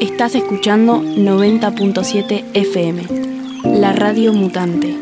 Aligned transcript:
Estás 0.00 0.36
escuchando 0.36 1.02
90.7 1.02 2.44
FM, 2.54 3.02
la 3.80 3.92
radio 3.92 4.32
mutante. 4.32 4.96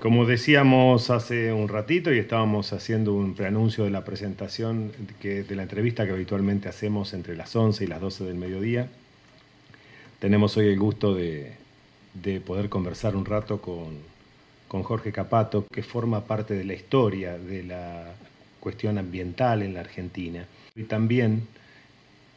Como 0.00 0.26
decíamos 0.26 1.08
hace 1.08 1.50
un 1.54 1.68
ratito 1.68 2.12
y 2.12 2.18
estábamos 2.18 2.74
haciendo 2.74 3.14
un 3.14 3.34
preanuncio 3.34 3.84
de 3.84 3.90
la 3.90 4.04
presentación 4.04 4.92
de 5.22 5.56
la 5.56 5.62
entrevista 5.62 6.04
que 6.04 6.12
habitualmente 6.12 6.68
hacemos 6.68 7.14
entre 7.14 7.34
las 7.36 7.56
11 7.56 7.84
y 7.84 7.86
las 7.86 8.02
12 8.02 8.24
del 8.24 8.34
mediodía, 8.34 8.90
tenemos 10.24 10.56
hoy 10.56 10.68
el 10.68 10.78
gusto 10.78 11.14
de, 11.14 11.52
de 12.14 12.40
poder 12.40 12.70
conversar 12.70 13.14
un 13.14 13.26
rato 13.26 13.60
con 13.60 14.82
Jorge 14.82 15.12
Capato, 15.12 15.66
que 15.70 15.82
forma 15.82 16.24
parte 16.24 16.54
de 16.54 16.64
la 16.64 16.72
historia 16.72 17.36
de 17.36 17.62
la 17.62 18.14
cuestión 18.58 18.96
ambiental 18.96 19.62
en 19.62 19.74
la 19.74 19.80
Argentina. 19.80 20.46
Y 20.74 20.84
también, 20.84 21.46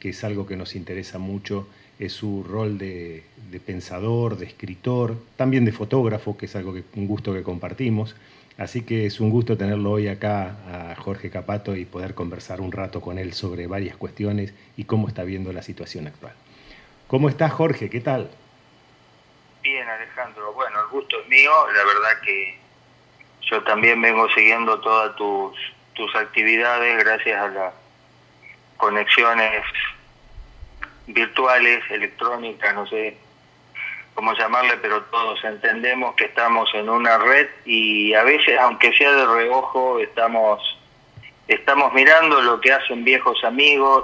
que 0.02 0.09
es 0.09 0.22
algo 0.26 0.45
que 0.45 0.58
nos 0.58 0.76
interesa 0.76 1.18
mucho, 1.18 1.66
es 1.98 2.12
su 2.12 2.44
rol 2.44 2.78
de, 2.78 3.23
pensador, 3.66 4.38
de 4.38 4.48
escritor, 4.48 5.16
también 5.38 5.64
de 5.64 5.72
fotógrafo, 5.72 6.36
que 6.36 6.48
es 6.48 6.58
algo 6.58 6.73
que 6.73 6.84
un 6.98 7.08
gusto 7.08 7.34
que 7.34 7.42
compartimos. 7.42 8.17
Así 8.58 8.81
que 8.81 9.06
es 9.06 9.22
un 9.22 9.30
gusto 9.30 9.56
tenerlo 9.56 9.92
hoy 9.92 10.09
acá 10.09 10.92
a 10.92 10.95
Jorge 10.95 11.30
Capato 11.30 11.73
y 11.73 11.86
poder 11.86 12.16
conversar 12.16 12.59
un 12.59 12.73
rato 12.73 13.00
con 13.00 13.17
él 13.17 13.31
sobre 13.31 13.66
varias 13.66 13.95
cuestiones 13.95 14.54
y 14.76 14.84
cómo 14.84 15.08
está 15.08 15.23
viendo 15.23 15.54
la 15.54 15.62
situación 15.62 16.08
actual. 16.08 16.34
¿Cómo 17.07 17.29
estás, 17.29 17.53
Jorge? 17.53 17.89
¿Qué 17.89 18.02
tal? 18.02 18.29
Bien, 19.63 19.88
Alejandro. 19.88 20.52
Bueno, 20.52 20.81
el 20.81 20.88
gusto 20.88 21.22
es 21.22 21.27
mío. 21.30 21.52
La 21.73 21.83
verdad 21.86 22.22
que 22.22 22.59
yo 23.49 23.64
también 23.64 24.02
vengo 24.02 24.27
siguiendo 24.31 24.80
todas 24.81 25.16
tus, 25.16 25.58
tus 25.94 26.14
actividades 26.16 27.02
gracias 27.03 27.41
a 27.41 27.47
las 27.47 27.73
conexiones 28.75 29.64
virtuales, 31.08 31.81
electrónicas, 31.89 32.75
no 32.75 32.86
sé 32.88 33.17
cómo 34.14 34.33
llamarle, 34.33 34.75
pero 34.77 35.03
todos 35.03 35.42
entendemos 35.45 36.14
que 36.16 36.25
estamos 36.25 36.69
en 36.73 36.89
una 36.89 37.17
red 37.19 37.47
y 37.66 38.14
a 38.16 38.23
veces, 38.23 38.59
aunque 38.59 38.92
sea 38.94 39.11
de 39.14 39.25
reojo, 39.25 39.99
estamos 39.99 40.77
estamos 41.48 41.94
mirando 41.94 42.42
lo 42.42 42.59
que 42.59 42.72
hacen 42.72 43.03
viejos 43.03 43.44
amigos, 43.44 44.03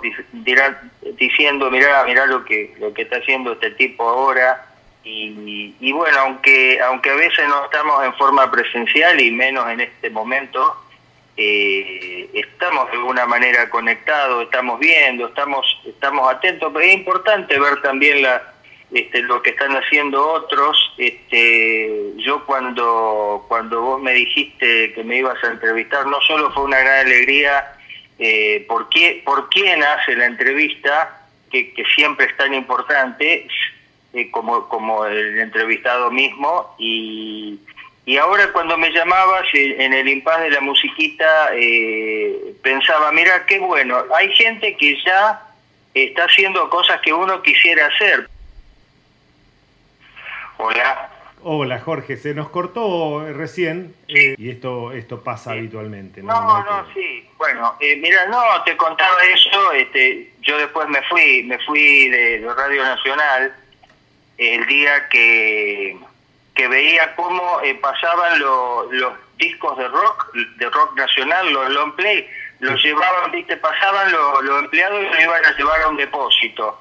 diciendo, 1.17 1.69
mira, 1.69 2.03
mira 2.05 2.25
lo 2.25 2.44
que 2.45 2.75
lo 2.80 2.94
que 2.94 3.03
está 3.03 3.17
haciendo 3.17 3.53
este 3.53 3.72
tipo 3.72 4.08
ahora 4.08 4.69
y, 5.05 5.91
bueno, 5.91 6.17
aunque, 6.19 6.80
aunque 6.81 7.09
a 7.09 7.16
veces 7.16 7.45
no 7.47 7.66
estamos 7.66 8.05
en 8.05 8.13
forma 8.13 8.50
presencial 8.50 9.19
y 9.19 9.31
menos 9.31 9.69
en 9.69 9.81
este 9.81 10.09
momento, 10.09 10.77
eh, 11.35 12.30
estamos 12.33 12.89
de 12.89 12.97
alguna 12.97 13.25
manera 13.25 13.69
conectados, 13.69 14.44
estamos 14.44 14.80
viendo, 14.80 15.28
estamos, 15.28 15.66
estamos 15.85 16.31
atentos, 16.31 16.72
pero 16.73 16.85
es 16.85 16.94
importante 16.94 17.59
ver 17.59 17.81
también 17.81 18.22
la, 18.22 18.52
este, 18.94 19.22
lo 19.23 19.41
que 19.41 19.52
están 19.52 19.75
haciendo 19.75 20.25
otros. 20.25 20.94
Este, 20.97 22.13
yo 22.17 22.45
cuando, 22.45 23.45
cuando 23.47 23.81
vos 23.81 24.02
me 24.02 24.13
dijiste 24.13 24.94
que 24.94 25.03
me 25.03 25.17
ibas 25.17 25.44
a 25.44 25.47
entrevistar, 25.47 26.05
no 26.08 26.22
solo 26.22 26.52
fue 26.52 26.63
una 26.63 26.80
gran 26.80 27.05
alegría 27.05 27.73
eh, 28.19 28.66
por, 28.67 28.89
quién 28.89 29.83
hace 29.83 30.16
la 30.16 30.25
entrevista, 30.25 31.22
que, 31.52 31.73
que 31.73 31.83
siempre 31.85 32.27
es 32.27 32.38
tan 32.38 32.53
importante, 32.53 33.47
eh, 34.13 34.30
como, 34.30 34.69
como 34.69 35.05
el 35.05 35.39
entrevistado 35.39 36.11
mismo 36.11 36.75
y, 36.78 37.59
y 38.05 38.17
ahora 38.17 38.52
cuando 38.52 38.78
me 38.78 38.91
llamabas 38.91 39.44
eh, 39.53 39.75
en 39.80 39.91
el 39.91 40.07
impas 40.07 40.40
de 40.41 40.51
la 40.51 40.62
musiquita 40.62 41.50
eh, 41.56 42.53
pensaba, 42.62 43.12
mira 43.12 43.46
qué 43.47 43.57
bueno, 43.57 44.03
hay 44.16 44.31
gente 44.35 44.78
que 44.78 45.01
ya 45.03 45.41
está 45.94 46.25
haciendo 46.25 46.69
cosas 46.69 47.00
que 47.01 47.12
uno 47.12 47.41
quisiera 47.41 47.88
hacer. 47.88 48.29
Hola. 50.58 51.09
Hola 51.46 51.80
Jorge, 51.80 52.16
se 52.16 52.34
nos 52.34 52.50
cortó 52.50 53.25
recién 53.34 53.94
y 54.08 54.50
esto 54.50 54.94
esto 54.94 55.24
pasa 55.24 55.52
habitualmente. 55.52 56.24
No, 56.24 56.34
no, 56.41 56.64
no, 56.64 56.94
sí. 56.94 57.30
Bueno, 57.38 57.75
mira, 57.81 58.25
no, 58.28 58.41
te 58.64 58.78
contaba 58.78 59.18
eso. 59.25 59.74
Este, 59.74 60.31
yo 60.41 60.58
después 60.58 60.88
me 60.88 61.02
fui, 61.03 61.44
me 61.44 61.59
fui 61.66 62.08
de 62.08 62.50
Radio 62.56 62.84
Nacional 62.84 63.53
el 64.38 64.66
día 64.68 65.09
que, 65.09 65.97
que 66.56 66.68
veía 66.68 67.16
cómo 67.16 67.59
eh, 67.62 67.75
pasaban 67.75 68.40
los 68.40 69.14
discos 69.38 69.78
de 69.78 69.88
rock, 69.88 70.34
de 70.34 70.70
rock 70.70 70.96
nacional, 70.96 71.52
los 71.52 71.70
long 71.72 71.96
play, 71.96 72.28
los 72.59 72.81
llevaban, 72.81 73.31
viste, 73.31 73.58
pasaban 73.58 74.12
los, 74.12 74.59
empleados 74.64 75.02
y 75.02 75.06
los 75.06 75.20
iban 75.20 75.46
a 75.46 75.58
llevar 75.58 75.81
a 75.81 75.88
un 75.90 75.97
depósito. 75.97 76.80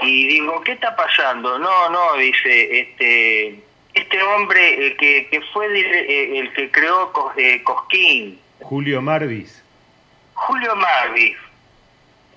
Y 0.00 0.26
digo, 0.26 0.60
¿qué 0.62 0.72
está 0.72 0.94
pasando? 0.96 1.58
No, 1.58 1.88
no, 1.88 2.14
dice, 2.14 2.80
este 2.80 3.60
este 3.94 4.22
hombre 4.22 4.88
eh, 4.88 4.96
que, 4.96 5.28
que 5.28 5.40
fue 5.52 5.66
eh, 5.66 6.38
el 6.40 6.52
que 6.52 6.70
creó 6.70 7.12
Cosquín. 7.64 8.40
Julio 8.60 9.00
Marvis. 9.00 9.62
Julio 10.34 10.74
Marvis, 10.74 11.36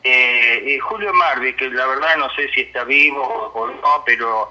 eh, 0.03 0.63
eh, 0.65 0.79
Julio 0.79 1.13
Marvi, 1.13 1.53
que 1.53 1.69
la 1.69 1.87
verdad 1.87 2.15
no 2.17 2.29
sé 2.35 2.47
si 2.49 2.61
está 2.61 2.83
vivo 2.83 3.21
o 3.53 3.67
no, 3.67 4.03
pero 4.05 4.49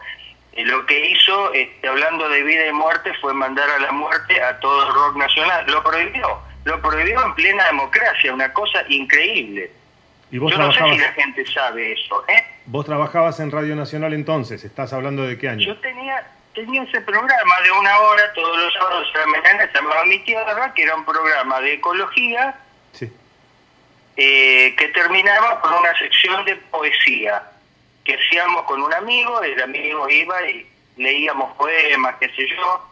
eh, 0.53 0.65
lo 0.65 0.84
que 0.84 1.11
hizo, 1.11 1.53
este, 1.55 1.88
hablando 1.88 2.28
de 2.28 2.43
vida 2.43 2.67
y 2.67 2.73
muerte, 2.73 3.12
fue 3.21 3.33
mandar 3.33 3.69
a 3.71 3.78
la 3.78 3.93
muerte 3.93 4.43
a 4.43 4.59
todo 4.61 4.87
el 4.87 4.94
rock 4.94 5.17
nacional. 5.17 5.65
Lo 5.69 5.83
prohibió, 5.83 6.41
lo 6.65 6.83
prohibió 6.83 7.25
en 7.25 7.34
plena 7.34 7.65
democracia, 7.67 8.34
una 8.34 8.53
cosa 8.53 8.84
increíble. 8.88 9.71
¿Y 10.31 10.38
vos 10.38 10.53
Yo 10.53 10.59
no 10.59 10.73
sé 10.73 10.83
si 10.83 10.99
la 10.99 11.12
gente 11.12 11.47
sabe 11.47 11.93
eso. 11.93 12.25
¿eh? 12.28 12.44
¿Vos 12.66 12.84
trabajabas 12.84 13.38
en 13.41 13.50
Radio 13.50 13.77
Nacional 13.77 14.12
entonces? 14.12 14.65
¿Estás 14.65 14.93
hablando 14.93 15.22
de 15.25 15.38
qué 15.38 15.49
año? 15.49 15.66
Yo 15.66 15.78
tenía 15.81 16.27
tenía 16.56 16.82
ese 16.84 17.03
programa 17.03 17.60
de 17.62 17.71
una 17.71 17.99
hora 17.99 18.32
todos 18.32 18.56
los 18.56 18.72
sábados 18.72 19.12
de 19.12 19.21
la 19.21 19.27
mañana, 19.27 19.66
se 19.71 19.75
llamaba 19.75 20.04
Mi 20.06 20.19
Tierra, 20.21 20.72
que 20.75 20.82
era 20.84 20.97
un 20.97 21.05
programa 21.05 21.60
de 21.60 21.75
ecología 21.75 22.56
eh, 24.19 24.75
que 24.78 24.88
terminaba 24.88 25.60
con 25.60 25.75
una 25.75 25.97
sección 25.99 26.43
de 26.47 26.56
poesía 26.56 27.43
que 28.03 28.15
hacíamos 28.15 28.62
con 28.62 28.82
un 28.82 28.93
amigo, 28.94 29.43
el 29.43 29.60
amigo 29.60 30.09
iba 30.09 30.49
y 30.49 30.66
leíamos 30.97 31.55
poemas, 31.56 32.15
qué 32.19 32.28
sé 32.31 32.49
yo, 32.49 32.88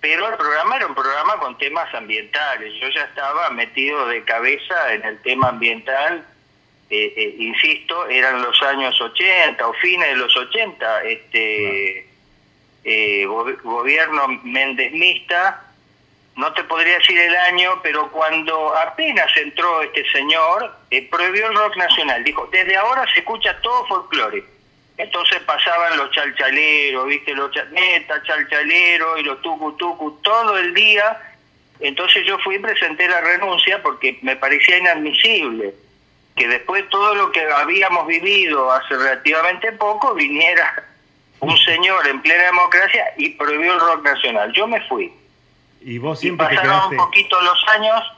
pero 0.00 0.28
el 0.28 0.34
programa 0.34 0.76
era 0.76 0.86
un 0.88 0.94
programa 0.94 1.36
con 1.36 1.56
temas 1.58 1.94
ambientales. 1.94 2.72
Yo 2.80 2.88
ya 2.88 3.04
estaba 3.04 3.50
metido 3.50 4.08
de 4.08 4.24
cabeza 4.24 4.92
en 4.92 5.04
el 5.04 5.22
tema 5.22 5.50
ambiental, 5.50 6.26
eh, 6.90 7.12
eh, 7.16 7.34
insisto, 7.38 8.08
eran 8.08 8.42
los 8.42 8.60
años 8.62 9.00
80 9.00 9.66
o 9.66 9.72
fines 9.74 10.08
de 10.08 10.16
los 10.16 10.36
80, 10.36 11.04
este 11.04 12.06
gobierno 13.62 14.26
mendesmista 14.42 15.70
no 16.40 16.52
te 16.54 16.64
podría 16.64 16.98
decir 16.98 17.18
el 17.18 17.36
año, 17.36 17.80
pero 17.82 18.10
cuando 18.10 18.74
apenas 18.74 19.30
entró 19.36 19.82
este 19.82 20.10
señor, 20.10 20.74
eh, 20.90 21.06
prohibió 21.10 21.48
el 21.48 21.54
rock 21.54 21.76
nacional. 21.76 22.24
Dijo, 22.24 22.48
desde 22.50 22.76
ahora 22.76 23.04
se 23.12 23.20
escucha 23.20 23.60
todo 23.60 23.86
folclore. 23.86 24.42
Entonces 24.96 25.40
pasaban 25.40 25.98
los 25.98 26.10
chalchaleros, 26.12 27.06
viste, 27.06 27.34
los 27.34 27.50
neta, 27.72 28.22
chalchalero 28.22 29.18
y 29.18 29.22
los 29.22 29.42
tucu 29.42 29.76
tucu 29.76 30.18
todo 30.22 30.56
el 30.56 30.72
día. 30.72 31.20
Entonces 31.80 32.24
yo 32.26 32.38
fui 32.38 32.56
y 32.56 32.58
presenté 32.58 33.06
la 33.08 33.20
renuncia 33.20 33.82
porque 33.82 34.18
me 34.22 34.36
parecía 34.36 34.78
inadmisible 34.78 35.74
que 36.36 36.48
después 36.48 36.88
todo 36.88 37.14
lo 37.14 37.32
que 37.32 37.42
habíamos 37.42 38.06
vivido 38.06 38.70
hace 38.72 38.96
relativamente 38.96 39.72
poco 39.72 40.14
viniera 40.14 40.84
un 41.40 41.56
señor 41.58 42.06
en 42.06 42.20
plena 42.22 42.44
democracia 42.44 43.04
y 43.16 43.30
prohibió 43.30 43.74
el 43.74 43.80
rock 43.80 44.04
nacional. 44.04 44.52
Yo 44.52 44.66
me 44.66 44.80
fui 44.88 45.12
y 45.80 45.98
vos 45.98 46.20
siempre 46.20 46.46
pasaron 46.46 46.90
un 46.90 46.96
poquito 46.96 47.40
los 47.40 47.68
años, 47.68 48.12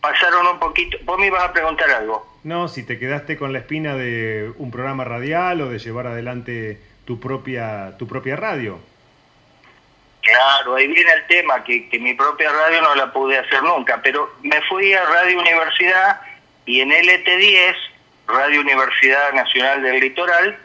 pasaron 0.00 0.46
un 0.46 0.58
poquito. 0.58 0.98
Vos 1.04 1.18
me 1.18 1.26
ibas 1.26 1.44
a 1.44 1.52
preguntar 1.52 1.90
algo. 1.90 2.26
No, 2.44 2.68
si 2.68 2.84
te 2.84 2.98
quedaste 2.98 3.38
con 3.38 3.52
la 3.52 3.60
espina 3.60 3.94
de 3.96 4.52
un 4.58 4.70
programa 4.70 5.04
radial 5.04 5.60
o 5.62 5.68
de 5.68 5.78
llevar 5.78 6.06
adelante 6.08 6.80
tu 7.04 7.20
propia, 7.20 7.96
tu 7.98 8.06
propia 8.06 8.36
radio. 8.36 8.78
Claro, 10.20 10.76
ahí 10.76 10.86
viene 10.86 11.12
el 11.12 11.26
tema, 11.26 11.64
que, 11.64 11.88
que 11.88 11.98
mi 11.98 12.14
propia 12.14 12.52
radio 12.52 12.80
no 12.82 12.94
la 12.94 13.12
pude 13.12 13.38
hacer 13.38 13.62
nunca, 13.62 14.00
pero 14.02 14.34
me 14.42 14.60
fui 14.62 14.92
a 14.92 15.04
Radio 15.04 15.40
Universidad 15.40 16.20
y 16.72 16.80
en 16.80 16.88
LT10, 16.88 17.76
Radio 18.28 18.62
Universidad 18.62 19.34
Nacional 19.34 19.82
del 19.82 20.00
Litoral, 20.00 20.58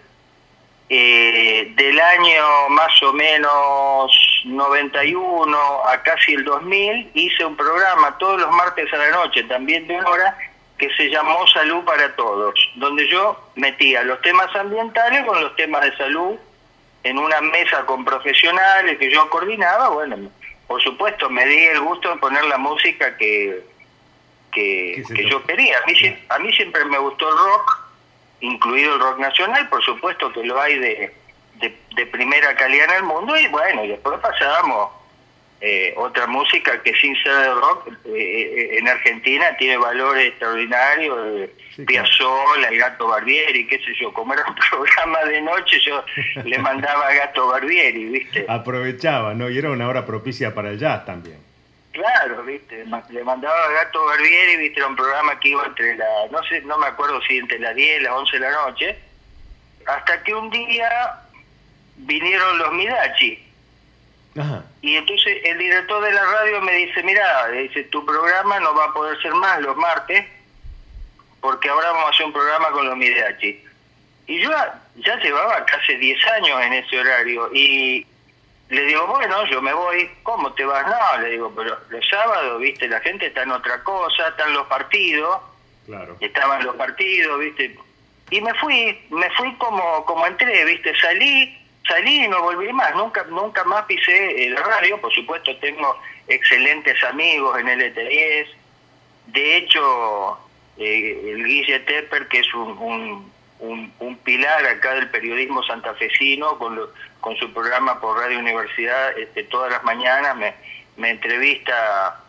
eh, 0.88 1.74
del 1.76 2.00
año 2.00 2.70
más 2.70 3.04
o 3.04 3.12
menos 3.12 4.42
91 4.46 5.58
a 5.86 6.02
casi 6.04 6.36
el 6.36 6.46
2000 6.46 7.12
hice 7.14 7.44
un 7.44 7.58
programa 7.58 8.18
todos 8.20 8.40
los 8.40 8.50
martes 8.52 8.88
a 8.94 8.98
la 8.98 9.12
noche, 9.12 9.44
también 9.44 9.86
de 9.86 9.98
una 9.98 10.10
hora, 10.10 10.38
que 10.78 10.90
se 10.96 11.10
llamó 11.10 11.46
Salud 11.48 11.84
para 11.84 12.16
Todos, 12.16 12.58
donde 12.76 13.06
yo 13.10 13.38
metía 13.56 14.02
los 14.04 14.22
temas 14.22 14.56
ambientales 14.56 15.26
con 15.26 15.42
los 15.42 15.58
temas 15.58 15.82
de 15.82 15.98
salud 15.98 16.38
en 17.04 17.20
una 17.20 17.42
mesa 17.42 17.86
con 17.86 18.06
profesionales 18.06 18.98
que 18.98 19.12
yo 19.12 19.30
coordinaba, 19.30 19.90
bueno, 19.90 20.32
por 20.68 20.82
supuesto 20.82 21.30
me 21.30 21.46
di 21.46 21.66
el 21.66 21.82
gusto 21.82 22.12
de 22.12 22.16
poner 22.22 22.46
la 22.46 22.58
música 22.58 23.18
que, 23.18 23.62
que, 24.58 25.30
yo 25.30 25.44
quería. 25.44 25.78
A 25.78 25.86
mí, 25.86 26.18
a 26.30 26.40
mí 26.40 26.54
siempre 26.54 26.84
me 26.86 26.98
gustó 26.98 27.30
el 27.30 27.38
rock, 27.38 27.88
incluido 28.42 28.96
el 28.96 29.00
rock 29.00 29.20
nacional, 29.20 29.70
por 29.70 29.84
supuesto 29.84 30.32
que 30.32 30.44
lo 30.44 30.60
hay 30.60 30.78
de, 30.80 31.14
de, 31.96 32.06
primera 32.06 32.56
calidad 32.56 32.90
en 32.90 32.96
el 32.98 33.04
mundo, 33.04 33.38
y 33.38 33.48
bueno, 33.48 33.84
y 33.84 33.90
después 33.90 34.20
pasábamos 34.20 34.90
eh, 35.60 35.94
otra 35.98 36.28
música 36.28 36.82
que 36.84 36.94
sin 36.94 37.16
ser 37.24 37.34
de 37.34 37.54
rock 37.56 37.88
eh, 38.06 38.12
eh, 38.16 38.78
en 38.78 38.88
Argentina 38.88 39.58
tiene 39.58 39.78
valores 39.78 40.28
extraordinarios 40.28 41.50
Piazzolla, 41.88 42.70
el 42.70 42.78
Gato 42.78 43.08
Barbieri, 43.08 43.68
qué 43.68 43.80
sé 43.80 43.94
yo, 44.00 44.14
como 44.14 44.34
era 44.34 44.44
un 44.48 44.56
programa 44.70 45.24
de 45.26 45.42
noche, 45.42 45.80
yo 45.80 46.04
le 46.44 46.58
mandaba 46.60 47.08
a 47.08 47.14
Gato 47.14 47.48
Barbieri, 47.48 48.06
¿viste? 48.06 48.46
Aprovechaba, 48.48 49.34
¿no? 49.34 49.50
Y 49.50 49.58
era 49.58 49.72
una 49.72 49.88
hora 49.88 50.06
propicia 50.06 50.54
para 50.54 50.72
el 50.72 50.80
jazz 50.80 51.06
también. 51.06 51.47
Claro, 51.98 52.44
¿viste? 52.44 52.86
Le 53.10 53.24
mandaba 53.24 53.66
a 53.66 53.72
Gato 53.72 54.06
Barbieri, 54.06 54.58
¿viste? 54.58 54.80
Era 54.80 54.88
un 54.88 54.96
programa 54.96 55.40
que 55.40 55.50
iba 55.50 55.66
entre 55.66 55.96
la, 55.96 56.06
no 56.30 56.44
sé, 56.44 56.62
no 56.62 56.78
me 56.78 56.86
acuerdo 56.86 57.20
si 57.24 57.38
entre 57.40 57.58
las 57.58 57.74
10 57.74 58.02
y 58.02 58.04
las 58.04 58.14
11 58.14 58.32
de 58.34 58.40
la 58.40 58.52
noche, 58.52 59.00
hasta 59.88 60.22
que 60.22 60.36
un 60.36 60.52
día 60.52 61.16
vinieron 61.96 62.60
los 62.60 62.72
Midachi. 62.74 63.44
Ajá. 64.40 64.64
Y 64.84 64.96
entonces 64.96 65.40
el 65.44 65.58
director 65.58 66.04
de 66.04 66.12
la 66.12 66.24
radio 66.24 66.62
me 66.62 66.74
dice, 66.74 67.02
mira, 67.02 67.48
dice, 67.48 67.86
tu 67.86 68.06
programa 68.06 68.60
no 68.60 68.76
va 68.76 68.86
a 68.86 68.94
poder 68.94 69.20
ser 69.20 69.34
más 69.34 69.60
los 69.62 69.76
martes, 69.76 70.24
porque 71.42 71.68
ahora 71.68 71.94
vamos 71.94 72.06
a 72.06 72.10
hacer 72.10 72.28
un 72.28 72.34
programa 72.34 72.70
con 72.70 72.86
los 72.86 72.96
Mideachi. 72.96 73.66
Y 74.28 74.40
yo 74.40 74.52
ya 74.98 75.16
llevaba 75.16 75.66
casi 75.66 75.96
10 75.96 76.28
años 76.28 76.62
en 76.62 76.74
ese 76.74 77.00
horario 77.00 77.50
y 77.56 78.06
le 78.70 78.86
digo, 78.86 79.08
bueno, 79.08 79.46
yo 79.46 79.62
me 79.62 79.74
voy, 79.74 80.10
¿cómo 80.24 80.52
te 80.54 80.66
vas? 80.66 80.86
No, 80.86 81.22
le 81.22 81.30
digo, 81.32 81.54
pero 81.56 81.78
los 81.90 82.08
sábados, 82.10 82.60
viste, 82.60 82.88
la 82.88 83.00
gente 83.00 83.28
está 83.28 83.44
en 83.44 83.52
otra 83.52 83.82
cosa, 83.84 84.28
están 84.28 84.54
los 84.54 84.68
partidos, 84.68 85.40
claro. 85.86 86.18
estaban 86.20 86.64
los 86.66 86.76
partidos, 86.76 87.40
viste, 87.40 87.78
y 88.30 88.42
me 88.42 88.54
fui, 88.56 89.00
me 89.10 89.30
fui 89.32 89.54
como, 89.56 90.04
como 90.06 90.26
entré, 90.28 90.66
viste, 90.66 90.94
salí, 91.00 91.58
salí 91.88 92.26
y 92.26 92.28
no 92.28 92.42
volví 92.42 92.72
más, 92.74 92.94
nunca, 92.96 93.24
nunca 93.30 93.64
más 93.64 93.86
pisé 93.86 94.48
el 94.48 94.58
radio, 94.58 95.00
por 95.00 95.14
supuesto 95.14 95.56
tengo 95.58 95.98
excelentes 96.28 97.02
amigos 97.06 97.58
en 97.60 97.70
el 97.70 97.96
ET10, 97.96 98.48
de 99.28 99.58
hecho 99.58 100.38
eh, 100.78 101.32
el 101.32 101.44
Guille 101.46 101.80
Tepper, 101.80 102.28
que 102.28 102.40
es 102.40 102.54
un, 102.54 102.78
un, 102.78 103.32
pilar 104.24 104.66
acá 104.66 104.94
del 104.94 105.10
periodismo 105.10 105.64
santafesino, 105.64 106.58
con, 106.58 106.80
con 107.22 107.36
su 107.38 107.52
programa 107.54 108.00
por 108.00 108.18
Radio 108.18 108.40
Universidad, 108.40 109.18
este, 109.18 109.44
todas 109.46 109.72
las 109.72 109.84
mañanas 109.84 110.36
me, 110.36 110.54
me 110.98 111.12
entrevista, 111.12 112.20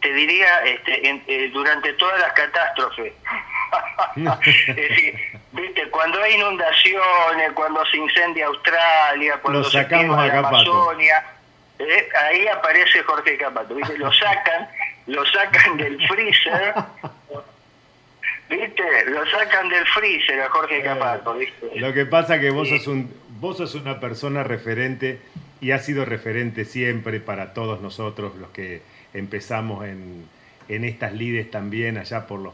te 0.00 0.12
diría, 0.12 0.62
este, 0.64 1.22
eh, 1.26 1.50
durante 1.52 1.92
todas 1.94 2.20
las 2.20 2.32
catástrofes. 2.32 3.12
¿viste? 5.52 5.90
Cuando 5.90 6.22
hay 6.22 6.34
inundaciones, 6.34 7.52
cuando 7.54 7.84
se 7.86 7.96
incendia 7.96 8.46
Australia, 8.46 9.38
cuando 9.42 9.64
se 9.64 9.86
quema 9.86 10.26
la 10.26 10.38
Amazonia, 10.38 11.24
eh, 11.78 12.08
ahí 12.28 12.46
aparece 12.46 13.02
Jorge 13.02 13.36
Capato, 13.38 13.74
¿viste? 13.74 13.96
Lo 13.98 14.12
sacan, 14.12 14.68
lo 15.06 15.24
sacan 15.26 15.76
del 15.76 16.06
freezer 16.06 16.74
¿Viste? 18.50 18.82
Lo 19.06 19.24
sacan 19.26 19.68
del 19.68 19.86
freezer 19.86 20.40
a 20.40 20.50
Jorge 20.50 20.82
Capato, 20.82 21.34
¿viste? 21.34 21.70
Lo 21.76 21.94
que 21.94 22.04
pasa 22.04 22.40
que 22.40 22.50
vos 22.50 22.68
sos 22.68 22.88
un 22.88 23.08
vos 23.38 23.56
sos 23.56 23.76
una 23.76 24.00
persona 24.00 24.42
referente 24.42 25.20
y 25.60 25.70
has 25.70 25.84
sido 25.84 26.04
referente 26.04 26.64
siempre 26.64 27.20
para 27.20 27.54
todos 27.54 27.80
nosotros 27.80 28.36
los 28.36 28.50
que 28.50 28.82
empezamos 29.14 29.86
en, 29.86 30.26
en 30.68 30.84
estas 30.84 31.14
lides 31.14 31.48
también 31.50 31.96
allá 31.96 32.26
por 32.26 32.40
los 32.40 32.52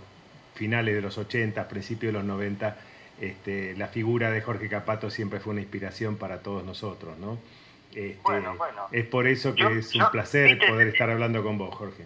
finales 0.54 0.94
de 0.94 1.00
los 1.00 1.16
80, 1.16 1.66
principios 1.66 2.12
de 2.12 2.18
los 2.18 2.26
90. 2.26 2.76
Este, 3.20 3.74
la 3.76 3.88
figura 3.88 4.30
de 4.30 4.42
Jorge 4.42 4.68
Capato 4.68 5.08
siempre 5.08 5.40
fue 5.40 5.52
una 5.52 5.62
inspiración 5.62 6.16
para 6.16 6.40
todos 6.40 6.62
nosotros, 6.62 7.16
¿no? 7.16 7.38
Este, 7.94 8.18
bueno, 8.22 8.54
bueno. 8.56 8.82
Es 8.92 9.06
por 9.06 9.26
eso 9.26 9.54
que 9.54 9.78
es 9.78 9.94
un 9.94 10.10
placer 10.10 10.58
poder 10.68 10.88
estar 10.88 11.08
hablando 11.08 11.42
con 11.42 11.56
vos, 11.56 11.74
Jorge 11.74 12.04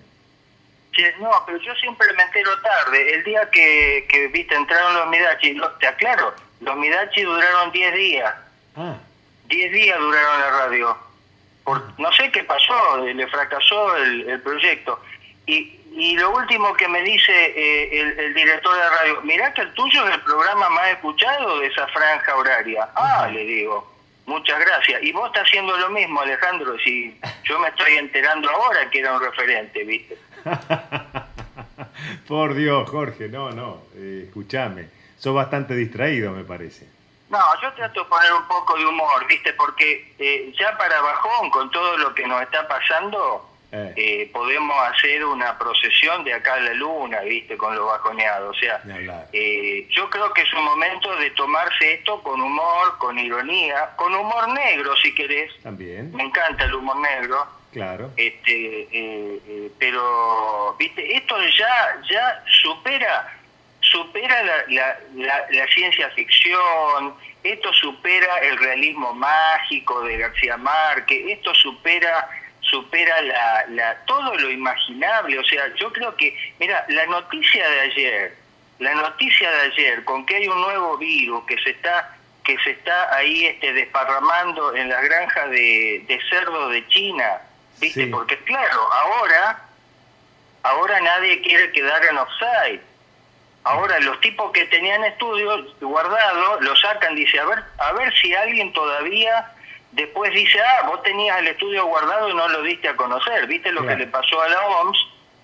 no, 1.21 1.31
pero 1.47 1.59
yo 1.59 1.75
siempre 1.77 2.07
me 2.15 2.23
entero 2.23 2.51
tarde. 2.61 3.15
El 3.15 3.25
día 3.25 3.49
que, 3.51 4.07
que 4.09 4.29
viste, 4.29 4.55
entraron 4.55 4.95
los 4.95 5.09
Midachi, 5.09 5.61
te 5.79 5.87
aclaro, 5.87 6.35
los 6.61 6.77
Midachi 6.77 7.23
duraron 7.23 7.73
10 7.73 7.95
días. 7.95 8.35
10 8.75 8.77
ah. 8.77 8.99
días 9.49 9.99
duraron 9.99 10.41
la 10.41 10.51
radio. 10.51 10.97
Por, 11.65 12.01
no 12.01 12.13
sé 12.13 12.31
qué 12.31 12.45
pasó, 12.45 12.99
le 12.99 13.27
fracasó 13.29 13.97
el, 13.97 14.41
proyecto. 14.41 15.01
Y, 15.47 15.79
y 15.93 16.17
lo 16.17 16.31
último 16.31 16.73
que 16.75 16.89
me 16.89 17.03
dice 17.03 17.33
eh, 17.33 18.17
el, 18.19 18.35
director 18.35 18.75
de 18.75 18.89
radio, 18.89 19.21
mirá 19.23 19.53
que 19.53 19.63
el 19.63 19.73
tuyo 19.75 20.07
es 20.09 20.15
el 20.15 20.21
programa 20.23 20.69
más 20.71 20.89
escuchado 20.89 21.59
de 21.59 21.67
esa 21.67 21.87
franja 21.89 22.37
horaria. 22.37 22.89
Ah, 22.95 23.29
le 23.33 23.45
digo, 23.45 23.91
muchas 24.27 24.59
gracias. 24.61 25.03
Y 25.03 25.13
vos 25.13 25.27
estás 25.27 25.47
haciendo 25.47 25.77
lo 25.77 25.91
mismo, 25.91 26.21
Alejandro, 26.21 26.79
si 26.79 27.19
yo 27.45 27.59
me 27.59 27.69
estoy 27.69 27.97
enterando 27.97 28.49
ahora 28.51 28.89
que 28.91 29.01
era 29.01 29.13
un 29.15 29.21
referente, 29.21 29.85
¿viste? 29.85 30.17
Por 32.29 32.55
Dios, 32.55 32.89
Jorge, 32.89 33.29
no, 33.29 33.51
no, 33.51 33.83
eh, 33.97 34.25
escúchame. 34.27 34.89
Sos 35.19 35.35
bastante 35.35 35.75
distraído, 35.75 36.33
me 36.33 36.45
parece. 36.45 36.89
No, 37.31 37.39
yo 37.63 37.73
trato 37.75 38.03
de 38.03 38.09
poner 38.09 38.33
un 38.33 38.47
poco 38.49 38.77
de 38.77 38.85
humor, 38.85 39.27
¿viste? 39.29 39.53
Porque 39.53 40.15
eh, 40.19 40.53
ya 40.59 40.77
para 40.77 41.01
bajón, 41.01 41.49
con 41.51 41.71
todo 41.71 41.97
lo 41.99 42.13
que 42.13 42.27
nos 42.27 42.43
está 42.43 42.67
pasando, 42.67 43.49
eh. 43.71 43.95
eh. 43.97 44.31
podemos 44.33 44.77
hacer 44.89 45.25
una 45.25 45.57
procesión 45.57 46.25
de 46.25 46.35
acá 46.35 46.55
a 46.55 46.61
la 46.61 46.75
luna, 46.75 47.21
¿viste? 47.21 47.57
Con 47.57 47.77
lo 47.77 47.87
bajoneado. 47.87 48.51
O 48.51 48.55
sea, 48.55 48.83
yo 48.83 50.11
creo 50.11 50.33
que 50.33 50.43
es 50.43 50.53
un 50.55 50.65
momento 50.65 51.15
de 51.17 51.31
tomarse 51.31 51.95
esto 51.95 52.21
con 52.23 52.41
humor, 52.41 52.99
con 52.99 53.17
ironía, 53.17 53.91
con 53.95 54.13
humor 54.13 54.49
negro, 54.49 54.97
si 54.97 55.15
querés. 55.15 55.53
También. 55.63 56.13
Me 56.13 56.25
encanta 56.25 56.65
el 56.65 56.75
humor 56.75 56.97
negro 56.97 57.60
Claro. 57.73 58.11
Este, 58.17 58.83
eh, 58.83 59.41
eh, 59.47 59.71
pero, 59.79 60.75
viste, 60.79 61.17
esto 61.17 61.37
ya, 61.57 62.01
ya 62.11 62.45
supera, 62.63 63.39
supera 63.81 64.43
la, 64.43 64.99
la, 65.15 65.47
la, 65.51 65.67
ciencia 65.69 66.11
ficción, 66.11 67.15
esto 67.45 67.73
supera 67.73 68.39
el 68.39 68.59
realismo 68.59 69.15
mágico 69.15 70.03
de 70.03 70.19
García 70.19 70.57
Márquez, 70.57 71.23
esto 71.29 71.55
supera 71.55 72.29
supera 72.61 73.21
la, 73.23 73.65
la, 73.69 73.97
todo 74.07 74.35
lo 74.35 74.51
imaginable. 74.51 75.39
O 75.39 75.45
sea, 75.45 75.73
yo 75.77 75.93
creo 75.93 76.15
que, 76.17 76.37
mira, 76.59 76.85
la 76.89 77.07
noticia 77.07 77.69
de 77.69 77.81
ayer, 77.81 78.37
la 78.79 78.95
noticia 78.95 79.51
de 79.51 79.61
ayer, 79.73 80.05
con 80.05 80.25
que 80.27 80.37
hay 80.37 80.49
un 80.49 80.61
nuevo 80.61 80.97
virus 80.99 81.45
que 81.47 81.57
se 81.59 81.71
está 81.71 82.17
que 82.43 82.57
se 82.65 82.71
está 82.71 83.15
ahí 83.15 83.45
este, 83.45 83.75
desparramando 83.75 84.75
en 84.75 84.89
las 84.89 85.05
granjas 85.05 85.51
de, 85.51 86.03
de 86.09 86.21
cerdo 86.31 86.71
de 86.71 86.87
China, 86.89 87.39
¿viste? 87.81 88.07
Porque 88.07 88.39
claro, 88.45 88.93
ahora, 88.93 89.63
ahora 90.63 91.01
nadie 91.01 91.41
quiere 91.41 91.73
quedar 91.73 92.05
en 92.05 92.19
offside. 92.19 92.81
Ahora 93.65 94.01
los 94.01 94.21
tipos 94.21 94.53
que 94.53 94.65
tenían 94.67 95.05
estudios 95.05 95.75
guardados 95.81 96.63
lo 96.63 96.77
sacan, 96.77 97.15
dice, 97.15 97.39
a 97.39 97.45
ver, 97.45 97.63
a 97.79 97.93
ver 97.93 98.13
si 98.17 98.35
alguien 98.35 98.73
todavía 98.73 99.53
después 99.93 100.33
dice, 100.33 100.59
ah, 100.61 100.87
vos 100.87 101.03
tenías 101.03 101.39
el 101.41 101.49
estudio 101.49 101.85
guardado 101.87 102.29
y 102.31 102.35
no 102.35 102.49
lo 102.49 102.63
diste 102.63 102.89
a 102.89 102.97
conocer. 102.97 103.47
¿Viste 103.47 103.73
lo 103.73 103.87
que 103.87 103.97
le 103.97 104.07
pasó 104.07 104.41
a 104.41 104.49
la 104.49 104.67
OMS, 104.67 104.99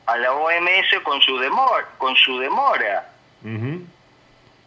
a 0.07 0.17
la 0.17 0.33
OMS 0.33 1.01
con 1.03 1.21
su 1.21 1.39
demora? 1.39 1.87
Con 1.99 2.17
su 2.17 2.39
demora. 2.39 3.11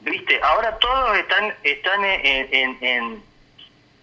¿Viste? 0.01 0.39
Ahora 0.43 0.77
todos 0.77 1.17
están 1.17 1.53
están 1.63 2.05
en, 2.05 2.77
en 2.81 3.28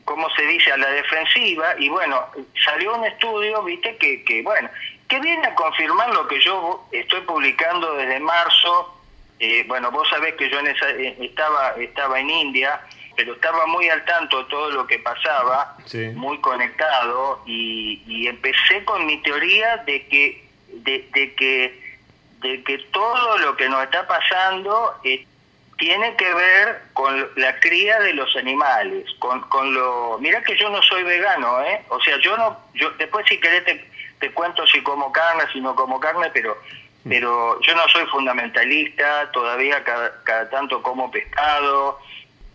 ¿cómo 0.07 0.31
se 0.31 0.43
dice?, 0.47 0.73
a 0.73 0.77
la 0.79 0.89
defensiva, 0.89 1.75
y 1.79 1.91
bueno, 1.91 2.25
salió 2.65 2.95
un 2.95 3.05
estudio, 3.05 3.63
viste, 3.65 3.97
que, 3.99 4.25
que 4.25 4.41
bueno, 4.43 4.71
que 5.09 5.21
viene 5.21 5.47
a 5.47 5.55
confirmar 5.55 6.09
lo 6.15 6.27
que 6.29 6.41
yo 6.41 6.87
estoy 6.93 7.21
publicando 7.23 7.93
desde 7.95 8.21
marzo, 8.21 9.03
eh, 9.41 9.65
bueno, 9.67 9.91
vos 9.91 10.09
sabés 10.09 10.35
que 10.37 10.49
yo 10.49 10.61
en 10.61 10.69
esa, 10.69 10.91
eh, 10.91 11.17
estaba, 11.21 11.75
estaba 11.79 12.21
en 12.21 12.31
India, 12.31 12.81
pero 13.17 13.35
estaba 13.35 13.67
muy 13.67 13.89
al 13.89 14.05
tanto 14.05 14.45
de 14.45 14.49
todo 14.49 14.71
lo 14.71 14.87
que 14.87 15.01
pasaba, 15.01 15.77
muy 16.15 16.39
conectado, 16.41 17.43
y, 17.45 18.03
y, 18.07 18.29
empecé 18.29 18.85
con 18.85 19.05
mi 19.07 19.19
teoría 19.23 19.79
de 19.79 20.07
que, 20.07 20.49
de, 20.69 21.09
de 21.13 21.35
que, 21.35 21.99
de 22.43 22.63
que 22.63 22.79
todo 22.93 23.39
lo 23.39 23.57
que 23.57 23.69
nos 23.69 23.83
está 23.83 24.07
pasando... 24.07 24.95
Eh, 25.03 25.27
tiene 25.77 26.17
que 26.17 26.33
ver 26.33 26.83
con 26.95 27.29
la 27.37 27.59
cría 27.61 28.01
de 28.01 28.15
los 28.15 28.35
animales, 28.37 29.05
con, 29.19 29.43
con 29.43 29.75
lo... 29.75 30.19
Mira 30.21 30.43
que 30.43 30.57
yo 30.57 30.71
no 30.71 30.81
soy 30.83 31.03
vegano, 31.03 31.63
¿eh? 31.63 31.85
O 31.89 32.01
sea, 32.01 32.19
yo 32.19 32.37
no... 32.37 32.59
yo 32.75 32.91
Después 32.93 33.27
si 33.29 33.39
querés 33.39 33.65
te, 33.65 33.91
te 34.19 34.31
cuento 34.33 34.67
si 34.67 34.83
como 34.83 35.13
carne, 35.13 35.45
si 35.53 35.61
no 35.61 35.75
como 35.75 36.01
carne, 36.01 36.31
pero 36.33 36.57
mm. 37.05 37.09
pero 37.11 37.61
yo 37.61 37.75
no 37.75 37.87
soy 37.89 38.07
fundamentalista, 38.07 39.31
todavía 39.33 39.85
cada, 39.85 40.23
cada 40.25 40.49
tanto 40.49 40.83
como 40.83 41.11
pescado. 41.11 41.99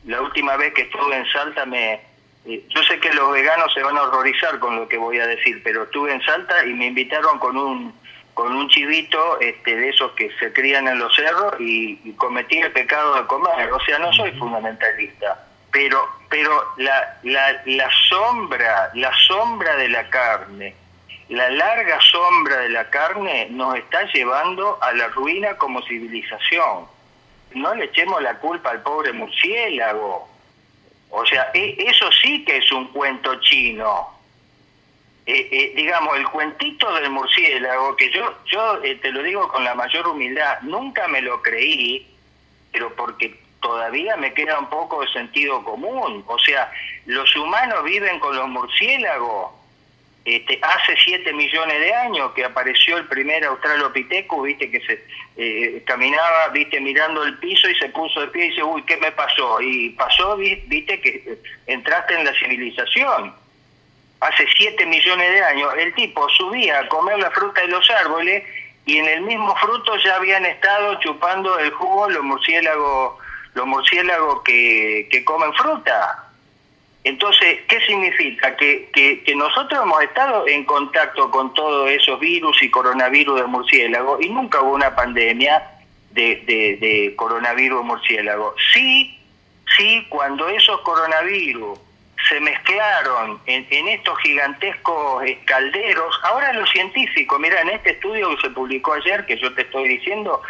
La 0.06 0.20
última 0.22 0.58
vez 0.58 0.74
que 0.74 0.82
estuve 0.84 1.16
en 1.16 1.32
Salta 1.32 1.66
me, 1.68 2.02
eh, 2.46 2.66
yo 2.70 2.84
sé 2.84 3.00
que 3.00 3.14
los 3.14 3.32
veganos 3.32 3.72
se 3.74 3.84
van 3.84 3.98
a 3.98 4.04
horrorizar 4.04 4.58
con 4.60 4.76
lo 4.76 4.88
que 4.88 4.98
voy 4.98 5.20
a 5.20 5.28
decir, 5.28 5.62
pero 5.64 5.84
estuve 5.84 6.12
en 6.12 6.24
Salta 6.24 6.66
y 6.66 6.74
me 6.74 6.88
invitaron 6.88 7.38
con 7.38 7.56
un 7.56 8.01
con 8.34 8.56
un 8.56 8.70
chivito 8.70 9.40
este, 9.40 9.76
de 9.76 9.90
esos 9.90 10.12
que 10.14 10.32
se 10.40 10.52
crían 10.54 10.88
en 10.88 11.00
los 11.00 11.16
cerros 11.16 11.54
y, 11.60 11.98
cometí 12.14 12.58
el 12.58 12.72
pecado 12.72 13.16
de 13.16 13.26
comer. 13.28 13.72
O 13.72 13.80
sea, 13.82 14.00
no 14.00 14.12
soy 14.14 14.32
fundamentalista, 14.34 15.46
pero 15.72 16.08
pero 16.30 16.74
la, 16.78 17.18
la, 17.24 17.62
la 17.66 17.90
sombra, 18.08 18.90
la 18.94 19.12
sombra 19.28 19.76
de 19.76 19.90
la 19.90 20.10
carne, 20.10 20.74
la 21.32 21.50
larga 21.50 22.00
sombra 22.02 22.58
de 22.58 22.70
la 22.70 22.90
carne 22.90 23.48
nos 23.52 23.76
está 23.76 24.04
llevando 24.14 24.78
a 24.82 24.94
la 24.94 25.08
ruina 25.10 25.58
como 25.58 25.82
civilización. 25.84 26.86
No 27.54 27.74
le 27.76 27.86
echemos 27.86 28.22
la 28.22 28.36
culpa 28.36 28.72
al 28.72 28.82
pobre 28.82 29.12
murciélago. 29.14 30.30
O 31.10 31.26
sea, 31.26 31.52
e, 31.54 31.76
eso 31.86 32.10
sí 32.22 32.44
que 32.46 32.58
es 32.58 32.72
un 32.72 32.88
cuento 32.90 33.36
chino. 33.42 34.10
Eh, 35.28 35.48
eh, 35.52 35.74
digamos, 35.76 36.18
el 36.18 36.28
cuentito 36.30 36.92
del 36.96 37.12
murciélago, 37.12 37.96
que 37.96 38.10
yo, 38.12 38.34
yo 38.46 38.84
eh, 38.84 38.96
te 38.96 39.12
lo 39.12 39.22
digo 39.22 39.48
con 39.50 39.64
la 39.64 39.76
mayor 39.76 40.08
humildad, 40.08 40.60
nunca 40.62 41.08
me 41.08 41.22
lo 41.22 41.42
creí, 41.44 42.08
pero 42.72 42.94
porque 42.96 43.40
todavía 43.60 44.18
me 44.18 44.34
queda 44.34 44.58
un 44.58 44.70
poco 44.70 45.02
de 45.02 45.08
sentido 45.10 45.64
común. 45.64 46.24
O 46.26 46.40
sea, 46.40 46.72
los 47.06 47.36
humanos 47.36 47.84
viven 47.84 48.20
con 48.20 48.36
los 48.36 48.48
murciélagos. 48.50 49.52
Este, 50.26 50.60
hace 50.62 50.96
7 51.04 51.34
millones 51.34 51.80
de 51.80 51.94
años 51.94 52.32
que 52.34 52.46
apareció 52.46 52.98
el 52.98 53.08
primer 53.08 53.44
Australopithecus, 53.44 54.44
viste, 54.44 54.70
que 54.70 54.82
se 54.82 55.84
caminaba, 55.84 56.50
viste, 56.50 56.80
mirando 56.80 57.24
el 57.24 57.38
piso 57.40 57.70
y 57.70 57.76
se 57.76 57.90
puso 57.90 58.22
de 58.22 58.28
pie 58.28 58.46
y 58.46 58.50
dice, 58.50 58.64
uy, 58.64 58.84
¿qué 58.84 58.98
me 58.98 59.12
pasó? 59.12 59.60
Y 59.62 59.90
pasó, 59.92 60.36
viste, 60.38 61.00
que 61.00 61.40
entraste 61.68 62.16
en 62.16 62.26
la 62.26 62.34
civilización 62.34 63.42
hace 64.22 64.46
7 64.56 64.86
millones 64.86 65.34
de 65.34 65.44
años, 65.44 65.74
el 65.78 65.94
tipo 65.96 66.30
subía 66.30 66.80
a 66.80 66.88
comer 66.88 67.20
la 67.20 67.32
fruta 67.32 67.62
de 67.62 67.68
los 67.68 67.90
árboles 67.90 68.44
y 68.86 68.98
en 68.98 69.06
el 69.08 69.22
mismo 69.22 69.56
fruto 69.56 69.98
ya 69.98 70.16
habían 70.16 70.46
estado 70.46 71.00
chupando 71.00 71.58
el 71.60 71.72
jugo 71.72 72.10
los 72.10 72.24
murciélagos, 72.24 73.18
los 73.56 73.66
murciélagos 73.66 74.42
que, 74.44 75.08
que 75.12 75.24
comen 75.26 75.52
fruta. 75.54 76.28
Entonces, 77.04 77.62
¿qué 77.68 77.82
significa? 77.82 78.56
Que, 78.56 78.92
que, 78.94 79.36
nosotros 79.36 79.82
hemos 79.82 80.04
estado 80.04 80.48
en 80.48 80.66
contacto 80.66 81.32
con 81.32 81.52
todos 81.56 81.90
esos 81.90 82.20
virus 82.20 82.62
y 82.62 82.70
coronavirus 82.70 83.42
de 83.42 83.48
murciélago 83.48 84.22
y 84.22 84.30
nunca 84.30 84.62
hubo 84.62 84.74
una 84.74 84.96
pandemia 84.96 85.64
de, 86.12 86.36
de, 86.46 86.78
de 86.78 87.16
coronavirus 87.16 87.84
murciélago. 87.84 88.54
Sí, 88.72 89.20
sí, 89.76 90.06
cuando 90.10 90.48
esos 90.48 90.80
coronavirus 90.82 91.80
se 92.28 92.40
mezclaron 92.40 93.40
en, 93.46 93.88
estos 93.88 94.18
gigantescos 94.20 95.24
calderos. 95.46 96.20
Ahora 96.24 96.54
los 96.54 96.70
científicos, 96.70 97.40
mira, 97.40 97.62
en 97.62 97.70
este 97.70 97.92
estudio 97.92 98.36
que 98.36 98.42
se 98.42 98.50
publicó 98.52 98.94
ayer, 98.94 99.26
que 99.26 99.38
yo 99.38 99.54
te 99.54 99.62
estoy 99.62 99.88
diciendo, 99.88 100.42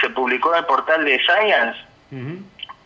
se 0.00 0.10
publicó 0.10 0.52
en 0.52 0.60
el 0.60 0.66
portal 0.66 1.04
de 1.04 1.20
Science, 1.20 1.78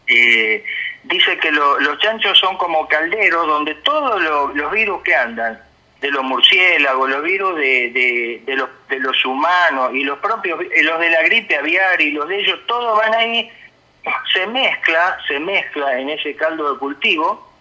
eh, 0.06 0.64
dice 1.04 1.38
que 1.38 1.50
los 1.52 1.98
chanchos 1.98 2.38
son 2.38 2.56
como 2.56 2.86
calderos 2.88 3.46
donde 3.46 3.74
todos 3.76 4.20
los 4.54 4.72
virus 4.72 5.02
que 5.02 5.14
andan, 5.14 5.60
de 6.00 6.10
los 6.10 6.24
murciélagos, 6.24 7.08
los 7.08 7.22
virus 7.22 7.56
de, 7.56 8.42
de, 8.44 8.56
los, 8.56 8.68
de 8.88 8.98
los 8.98 9.24
humanos 9.24 9.92
y 9.94 10.02
los 10.02 10.18
propios, 10.18 10.58
los 10.58 10.98
de 10.98 11.10
la 11.10 11.22
gripe 11.22 11.56
aviar 11.56 12.00
y 12.00 12.10
los 12.10 12.26
de 12.28 12.40
ellos, 12.40 12.58
todos 12.66 12.98
van 12.98 13.14
ahí, 13.14 13.48
se 14.32 14.46
mezcla, 14.48 15.16
se 15.28 15.38
mezcla 15.38 16.00
en 16.00 16.10
ese 16.10 16.34
caldo 16.34 16.72
de 16.72 16.78
cultivo 16.80 17.51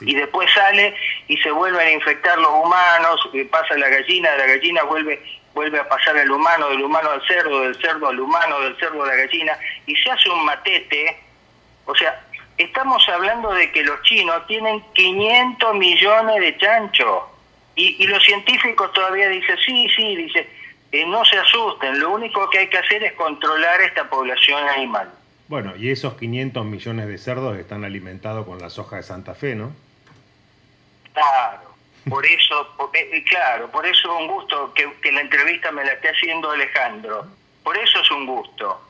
y 0.00 0.14
después 0.14 0.48
sale 0.52 0.94
y 1.26 1.36
se 1.38 1.50
vuelven 1.50 1.86
a 1.86 1.92
infectar 1.92 2.38
los 2.38 2.50
humanos, 2.50 3.28
pasa 3.50 3.76
la 3.76 3.88
gallina, 3.88 4.30
de 4.32 4.38
la 4.38 4.46
gallina 4.46 4.82
vuelve 4.84 5.22
vuelve 5.58 5.80
a 5.80 5.88
pasar 5.88 6.16
el 6.16 6.30
humano, 6.30 6.68
del 6.68 6.82
humano 6.82 7.10
al 7.10 7.26
cerdo, 7.26 7.62
del 7.62 7.74
cerdo 7.80 8.08
al 8.08 8.20
humano, 8.20 8.60
del 8.60 8.76
cerdo 8.76 9.02
a 9.02 9.08
la 9.08 9.16
gallina, 9.16 9.58
y 9.86 9.96
se 9.96 10.08
hace 10.08 10.30
un 10.30 10.44
matete. 10.44 11.18
O 11.84 11.94
sea, 11.96 12.24
estamos 12.56 13.02
hablando 13.08 13.52
de 13.52 13.72
que 13.72 13.82
los 13.82 14.00
chinos 14.02 14.46
tienen 14.46 14.80
500 14.92 15.74
millones 15.74 16.40
de 16.40 16.56
chanchos. 16.58 17.24
Y, 17.74 18.06
los 18.06 18.22
científicos 18.24 18.92
todavía 18.92 19.28
dicen, 19.28 19.56
sí, 19.64 19.88
sí, 19.96 20.16
dice, 20.16 20.48
eh, 20.92 21.06
no 21.06 21.24
se 21.24 21.38
asusten, 21.38 22.00
lo 22.00 22.10
único 22.10 22.48
que 22.50 22.58
hay 22.58 22.68
que 22.68 22.78
hacer 22.78 23.02
es 23.04 23.12
controlar 23.14 23.80
esta 23.80 24.08
población 24.08 24.68
animal. 24.68 25.10
Bueno, 25.48 25.74
y 25.76 25.90
esos 25.90 26.14
500 26.14 26.64
millones 26.64 27.06
de 27.06 27.18
cerdos 27.18 27.56
están 27.56 27.84
alimentados 27.84 28.46
con 28.46 28.58
la 28.58 28.68
soja 28.68 28.96
de 28.96 29.02
Santa 29.04 29.34
Fe, 29.34 29.54
¿no? 29.54 29.72
Claro, 31.18 31.74
por 32.08 32.24
eso, 32.24 32.90
eh, 32.94 33.24
claro, 33.24 33.70
por 33.70 33.84
eso 33.84 34.14
es 34.14 34.20
un 34.20 34.28
gusto 34.28 34.72
que, 34.74 35.10
la 35.10 35.20
entrevista 35.20 35.72
me 35.72 35.84
la 35.84 35.92
esté 35.92 36.10
haciendo 36.10 36.50
Alejandro. 36.50 37.26
Por 37.64 37.76
eso 37.76 38.00
es 38.00 38.10
un 38.10 38.26
gusto. 38.26 38.80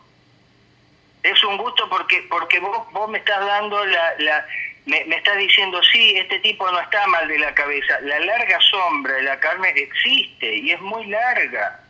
Es 1.23 1.42
un 1.42 1.56
gusto 1.56 1.88
porque 1.88 2.26
porque 2.28 2.61
vos, 2.61 2.92
vos 2.92 3.08
me 3.08 3.18
estás 3.18 3.44
dando 3.44 3.85
la... 3.85 4.14
la 4.18 4.47
me, 4.87 5.04
me 5.04 5.16
estás 5.16 5.37
diciendo, 5.37 5.82
sí, 5.82 6.16
este 6.16 6.38
tipo 6.40 6.70
no 6.70 6.80
está 6.80 7.06
mal 7.08 7.28
de 7.28 7.38
la 7.38 7.54
cabeza. 7.54 8.00
La 8.00 8.20
larga 8.20 8.58
sombra 8.61 9.14
de 9.14 9.23
la 9.23 9.38
carne 9.38 9.68
existe 9.70 10.56
y 10.56 10.70
es 10.70 10.80
muy 10.80 11.06
larga. 11.06 11.80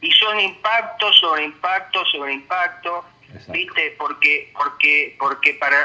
Y 0.00 0.12
son 0.12 0.38
impactos 0.38 1.16
sobre 1.18 1.44
impactos 1.44 2.10
sobre 2.12 2.32
impactos 2.32 3.04
¿Viste? 3.48 3.94
Porque, 3.98 4.50
porque, 4.54 5.16
porque 5.18 5.54
para 5.54 5.76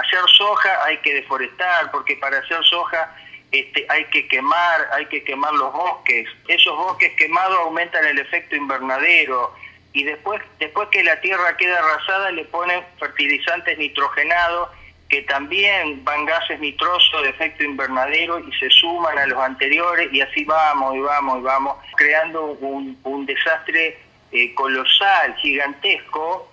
hacer 0.00 0.20
soja 0.36 0.84
hay 0.84 0.98
que 0.98 1.14
deforestar, 1.14 1.90
porque 1.90 2.16
para 2.16 2.38
hacer 2.38 2.62
soja 2.64 3.14
este, 3.50 3.86
hay 3.88 4.04
que 4.06 4.28
quemar, 4.28 4.88
hay 4.92 5.06
que 5.06 5.22
quemar 5.24 5.52
los 5.54 5.72
bosques. 5.72 6.28
Esos 6.48 6.76
bosques 6.76 7.12
quemados 7.16 7.58
aumentan 7.60 8.04
el 8.04 8.18
efecto 8.18 8.56
invernadero 8.56 9.54
y 9.92 10.04
después, 10.04 10.40
después 10.58 10.88
que 10.90 11.02
la 11.02 11.20
tierra 11.20 11.56
queda 11.56 11.78
arrasada 11.78 12.30
le 12.30 12.44
ponen 12.44 12.82
fertilizantes 12.98 13.78
nitrogenados 13.78 14.70
que 15.08 15.22
también 15.22 16.04
van 16.04 16.26
gases 16.26 16.60
nitrosos 16.60 17.22
de 17.22 17.30
efecto 17.30 17.64
invernadero 17.64 18.38
y 18.40 18.52
se 18.58 18.68
suman 18.68 19.18
a 19.18 19.26
los 19.26 19.38
anteriores 19.38 20.12
y 20.12 20.20
así 20.20 20.44
vamos 20.44 20.96
y 20.96 21.00
vamos 21.00 21.38
y 21.38 21.42
vamos 21.42 21.78
creando 21.96 22.44
un, 22.60 22.98
un 23.04 23.24
desastre 23.24 23.98
eh, 24.30 24.54
colosal, 24.54 25.34
gigantesco, 25.36 26.52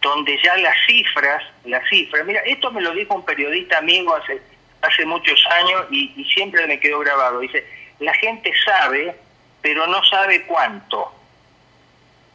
donde 0.00 0.38
ya 0.42 0.56
las 0.58 0.76
cifras, 0.86 1.42
las 1.64 1.86
cifras, 1.88 2.24
mira, 2.24 2.40
esto 2.42 2.70
me 2.70 2.80
lo 2.80 2.92
dijo 2.92 3.14
un 3.14 3.24
periodista 3.24 3.78
amigo 3.78 4.14
hace, 4.14 4.40
hace 4.82 5.04
muchos 5.04 5.44
años 5.46 5.86
y, 5.90 6.24
siempre 6.34 6.66
me 6.66 6.80
quedó 6.80 7.00
grabado. 7.00 7.40
Dice, 7.40 7.64
la 7.98 8.14
gente 8.14 8.52
sabe, 8.64 9.14
pero 9.62 9.86
no 9.86 10.02
sabe 10.04 10.42
cuánto. 10.46 11.12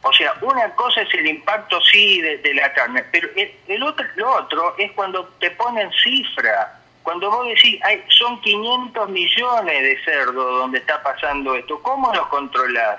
O 0.02 0.12
sea, 0.12 0.34
una 0.40 0.72
cosa 0.74 1.02
es 1.02 1.12
el 1.14 1.26
impacto, 1.26 1.80
sí, 1.80 2.20
de, 2.20 2.54
la 2.54 2.72
carne, 2.72 3.04
pero 3.10 3.28
el, 3.34 3.82
otro, 3.82 4.06
lo 4.14 4.34
otro 4.36 4.74
es 4.78 4.92
cuando 4.92 5.24
te 5.40 5.50
ponen 5.52 5.90
cifra. 6.04 6.80
Cuando 7.02 7.30
vos 7.30 7.46
decís, 7.46 7.80
hay, 7.84 8.02
son 8.08 8.40
500 8.40 9.08
millones 9.08 9.82
de 9.82 10.04
cerdos 10.04 10.58
donde 10.58 10.78
está 10.78 11.02
pasando 11.02 11.54
esto, 11.54 11.80
¿cómo 11.82 12.12
los 12.14 12.26
controlás? 12.28 12.98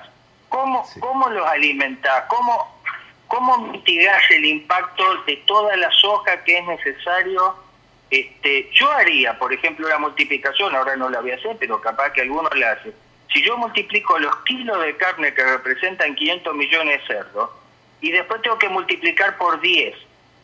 ¿Cómo, 0.50 0.86
¿Cómo 1.00 1.30
los 1.30 1.46
alimentás? 1.48 2.24
¿Cómo, 2.28 2.82
¿Cómo 3.28 3.58
mitigás 3.58 4.24
el 4.32 4.46
impacto 4.46 5.04
de 5.24 5.36
toda 5.46 5.76
la 5.76 5.92
soja 5.92 6.42
que 6.44 6.58
es 6.58 6.66
necesario? 6.66 7.67
Este, 8.10 8.70
yo 8.74 8.90
haría, 8.92 9.38
por 9.38 9.54
ejemplo, 9.54 9.88
la 9.88 9.98
multiplicación, 9.98 10.76
ahora 10.76 10.96
no 10.96 11.10
la 11.10 11.20
voy 11.20 11.32
a 11.32 11.36
hacer, 11.36 11.58
pero 11.60 11.82
capaz 11.82 12.12
que 12.14 12.22
algunos 12.22 12.56
la 12.58 12.72
hacen. 12.72 12.94
Si 13.34 13.44
yo 13.44 13.58
multiplico 13.58 14.18
los 14.20 14.36
kilos 14.44 14.82
de 14.82 14.96
carne 14.96 15.34
que 15.34 15.44
representan 15.44 16.16
500 16.16 16.56
millones 16.56 17.02
de 17.02 17.08
cerdos, 17.08 17.50
y 18.00 18.12
después 18.12 18.42
tengo 18.42 18.58
que 18.58 18.70
multiplicar 18.70 19.38
por 19.38 19.60
10, 19.60 19.96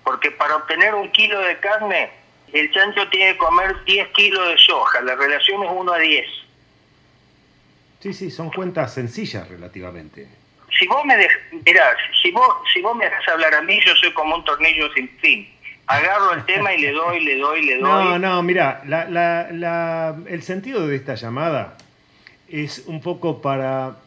porque 0.03 0.32
para 0.32 0.58
obtener 0.58 0.93
un 0.93 1.10
kilo 1.12 1.39
de 1.39 1.58
carne, 1.60 2.12
el 2.51 2.72
chancho 2.72 3.08
tiene 3.10 3.34
que 3.34 3.38
comer 3.38 3.84
10 3.86 4.08
kilos 4.10 4.48
de 4.50 4.58
soja, 4.58 5.01
la 5.01 5.15
relación 5.15 5.63
es 5.63 5.70
1 5.72 5.93
a 5.93 6.00
10. 6.00 6.25
Sí, 8.01 8.13
sí, 8.13 8.32
son 8.32 8.51
cuentas 8.51 8.93
sencillas 8.93 9.48
relativamente 9.48 10.27
si 10.77 10.88
vos 10.88 11.05
me 11.05 11.15
si 12.22 12.32
vos, 12.32 12.48
si 12.74 12.82
vos 12.82 12.96
me 12.96 13.05
dejas 13.05 13.27
hablar 13.29 13.53
a 13.53 13.62
mí, 13.62 13.79
yo 13.86 13.96
soy 13.96 14.12
como 14.13 14.36
un 14.36 14.43
tornillo 14.43 14.91
sin 14.93 15.10
fin. 15.20 15.53
Agarro 15.88 16.34
el 16.34 16.46
tema 16.46 16.74
y 16.74 16.82
le 16.82 16.92
doy, 16.92 17.24
le 17.24 17.38
doy, 17.38 17.66
le 17.66 17.78
doy. 17.78 17.82
No, 17.82 18.20
no, 18.20 18.42
mira, 18.42 18.82
la, 18.86 19.06
la, 19.10 19.50
la, 19.52 20.16
el 20.28 20.42
sentido 20.42 20.88
de 20.88 20.96
esta 20.96 21.16
llamada 21.16 21.78
es 22.50 22.84
un 22.88 23.02
poco 23.02 23.42
para. 23.42 23.98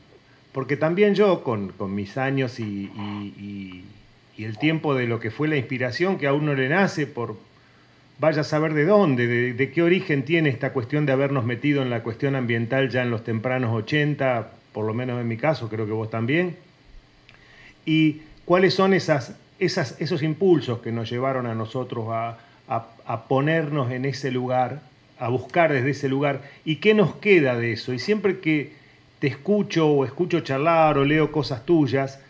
Porque 0.52 0.78
también 0.78 1.14
yo, 1.14 1.42
con, 1.42 1.68
con 1.68 1.94
mis 1.94 2.16
años 2.16 2.60
y, 2.60 2.90
y, 2.96 3.84
y, 4.38 4.44
el 4.44 4.56
tiempo 4.58 4.94
de 4.94 5.06
lo 5.06 5.20
que 5.20 5.30
fue 5.30 5.48
la 5.48 5.56
inspiración 5.56 6.16
que 6.16 6.26
a 6.26 6.32
uno 6.32 6.54
le 6.54 6.68
nace, 6.70 7.06
por 7.06 7.36
vaya 8.18 8.40
a 8.40 8.44
saber 8.44 8.72
de 8.72 8.86
dónde, 8.86 9.26
de, 9.26 9.52
de 9.52 9.70
qué 9.70 9.82
origen 9.82 10.24
tiene 10.24 10.48
esta 10.48 10.72
cuestión 10.72 11.04
de 11.04 11.12
habernos 11.12 11.44
metido 11.44 11.82
en 11.82 11.90
la 11.90 12.02
cuestión 12.02 12.34
ambiental 12.34 12.88
ya 12.88 13.02
en 13.02 13.10
los 13.10 13.22
tempranos 13.22 13.74
80, 13.74 14.50
por 14.72 14.86
lo 14.86 14.94
menos 14.94 15.20
en 15.20 15.28
mi 15.28 15.36
caso, 15.36 15.68
creo 15.68 15.84
que 15.84 15.92
vos 15.92 16.08
también. 16.08 16.56
Y 17.84 18.22
cuáles 18.46 18.72
son 18.72 18.94
esas, 18.94 19.36
esos 19.58 20.22
impulsos 20.22 20.80
que 20.80 20.92
nos 20.92 21.10
llevaron 21.10 21.46
a 21.46 21.54
nosotros 21.54 22.06
a, 22.10 22.38
ponernos 23.28 23.90
en 23.92 24.04
ese 24.04 24.30
lugar 24.30 24.80
a 25.18 25.28
buscar 25.28 25.72
desde 25.72 25.90
ese 25.90 26.08
lugar. 26.08 26.42
¿Y 26.64 26.76
qué 26.76 26.94
nos 26.94 27.16
queda 27.16 27.56
de 27.56 27.72
eso? 27.72 27.92
Y 27.92 27.98
siempre 27.98 28.40
que 28.40 28.72
te 29.18 29.28
escucho 29.28 29.88
o 29.88 30.04
escucho 30.04 30.40
charlar 30.40 30.98
o 30.98 31.04
leo 31.04 31.32
cosas 31.32 31.64
tuyas, 31.64 32.20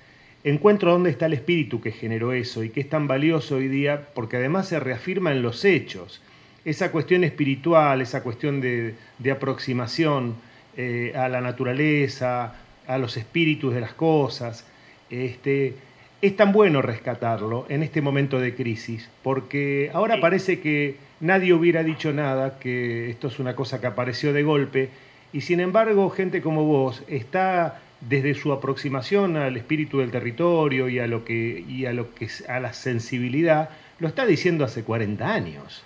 encuentro 0.45 0.93
dónde 0.93 1.11
está 1.11 1.27
el 1.27 1.33
espíritu 1.33 1.81
que 1.81 1.91
generó 1.91 2.33
eso 2.33 2.63
y 2.63 2.71
que 2.71 2.81
es 2.81 2.89
tan 2.89 3.09
valioso 3.09 3.57
hoy 3.57 3.69
día, 3.69 4.09
porque 4.15 4.37
además 4.37 4.69
se 4.69 4.79
reafirma 4.79 5.33
en 5.33 5.43
los 5.43 5.65
hechos. 5.65 6.23
Esa 6.65 6.91
cuestión 6.93 7.25
espiritual, 7.25 8.01
esa 8.01 8.23
cuestión 8.23 8.61
de, 8.61 8.95
aproximación 9.31 10.37
eh, 10.77 11.13
a 11.17 11.29
la 11.29 11.41
naturaleza, 11.41 12.55
a 12.87 12.99
los 12.99 13.17
espíritus 13.17 13.75
de 13.75 13.81
las 13.81 13.95
cosas, 13.95 14.65
este, 15.11 15.75
es 16.23 16.37
tan 16.37 16.53
bueno 16.53 16.83
rescatarlo 16.83 17.67
en 17.69 17.83
este 17.83 18.01
momento 18.01 18.41
de 18.41 18.55
crisis, 18.55 19.09
porque 19.23 19.91
ahora 19.93 20.21
parece 20.21 20.61
que 20.61 20.97
nadie 21.21 21.53
hubiera 21.53 21.83
dicho 21.83 22.13
nada, 22.13 22.59
que 22.59 23.11
esto 23.11 23.29
es 23.29 23.39
una 23.39 23.55
cosa 23.55 23.81
que 23.81 23.87
apareció 23.87 24.33
de 24.33 24.43
golpe, 24.43 24.91
y 25.33 25.43
sin 25.43 25.61
embargo 25.61 26.09
gente 26.11 26.41
como 26.41 26.65
vos 26.65 27.03
está 27.09 27.81
desde 28.01 28.35
su 28.35 28.53
aproximación 28.53 29.37
al 29.37 29.57
espíritu 29.57 29.99
del 29.99 30.11
territorio 30.11 30.89
y 30.89 30.99
a 30.99 31.07
lo 31.07 31.25
que 31.25 31.65
y 31.67 31.87
a 31.87 31.93
lo 31.93 32.15
que 32.15 32.29
a 32.49 32.61
la 32.61 32.73
sensibilidad 32.73 33.71
lo 33.99 34.09
está 34.09 34.27
diciendo 34.27 34.65
hace 34.65 34.85
40 34.85 35.33
años. 35.33 35.83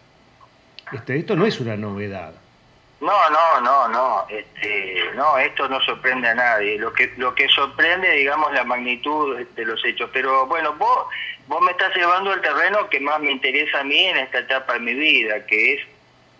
Este, 0.93 1.17
esto 1.17 1.37
no 1.37 1.47
es 1.47 1.61
una 1.61 1.77
novedad. 1.77 2.35
No, 3.00 3.30
no, 3.30 3.61
no, 3.62 3.88
no. 3.88 4.26
Este, 4.28 5.04
no, 5.14 5.38
esto 5.38 5.69
no 5.69 5.80
sorprende 5.80 6.28
a 6.28 6.35
nadie. 6.35 6.78
Lo 6.78 6.92
que 6.92 7.12
lo 7.16 7.35
que 7.35 7.49
sorprende, 7.49 8.11
digamos, 8.12 8.52
la 8.52 8.64
magnitud 8.64 9.38
de 9.38 9.64
los 9.64 9.83
hechos. 9.85 10.11
Pero 10.12 10.47
bueno, 10.47 10.75
vos 10.75 11.07
vos 11.47 11.61
me 11.62 11.73
estás 11.73 11.95
llevando 11.97 12.30
al 12.30 12.40
terreno 12.40 12.88
que 12.88 13.00
más 13.00 13.21
me 13.21 13.33
interesa 13.33 13.80
a 13.80 13.85
mí 13.85 13.99
en 13.99 14.19
esta 14.19 14.38
etapa 14.38 14.75
de 14.75 14.80
mi 14.80 14.95
vida, 14.95 15.47
que 15.47 15.75
es 15.75 15.80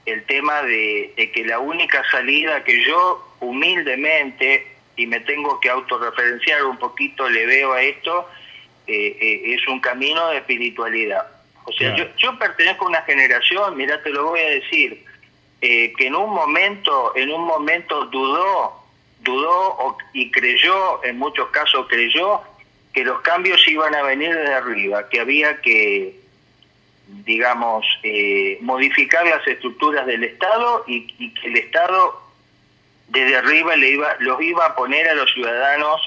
el 0.07 0.23
tema 0.25 0.63
de, 0.63 1.31
que 1.35 1.45
la 1.45 1.59
única 1.59 2.03
salida 2.11 2.63
que 2.63 2.85
yo 2.85 3.27
humildemente, 3.41 4.67
y 4.97 5.07
me 5.07 5.21
tengo 5.21 5.59
que 5.61 5.71
autorreferenciar 5.71 6.65
un 6.65 6.77
poquito, 6.77 7.29
le 7.29 7.47
veo 7.47 7.73
a 7.73 7.83
esto, 7.83 8.29
eh, 8.87 9.17
eh, 9.21 9.55
es 9.55 9.67
un 9.67 9.81
camino 9.81 10.29
de 10.29 10.39
espiritualidad. 10.39 11.27
O 11.65 11.73
sea, 11.73 11.95
yo, 11.97 12.05
yo 12.17 12.39
pertenezco 12.39 12.85
a 12.85 12.89
una 12.89 13.03
generación, 13.03 13.77
mira, 13.77 14.03
te 14.03 14.11
lo 14.11 14.27
voy 14.27 14.41
a 14.41 14.51
decir, 14.51 15.05
eh, 15.61 15.93
que 15.97 16.07
en 16.07 16.15
un 16.15 16.31
momento, 16.31 17.13
en 17.17 17.31
un 17.31 17.45
momento 17.45 18.07
dudó, 18.07 18.83
dudó 19.21 19.97
y 20.13 20.31
creyó, 20.31 21.05
en 21.05 21.19
muchos 21.19 21.51
casos 21.51 21.87
creyó, 21.89 22.41
que 22.93 23.05
los 23.05 23.21
cambios 23.21 23.67
iban 23.69 23.95
a 23.95 24.03
venir 24.03 24.35
desde 24.35 24.55
arriba, 24.55 25.09
que 25.09 25.21
había 25.21 25.61
que, 25.61 26.19
digamos, 27.25 27.87
eh, 28.03 28.59
modificar 28.61 29.25
las 29.27 29.47
estructuras 29.47 30.07
del 30.07 30.25
Estado 30.25 30.85
y, 30.87 31.33
que 31.35 31.47
el 31.47 31.57
Estado 31.57 32.21
desde 33.09 33.37
arriba 33.37 33.77
le 33.77 33.91
iba, 33.91 34.17
los 34.21 34.41
iba 34.43 34.67
a 34.67 34.75
poner 34.75 35.09
a 35.09 35.15
los 35.15 35.33
ciudadanos, 35.33 36.01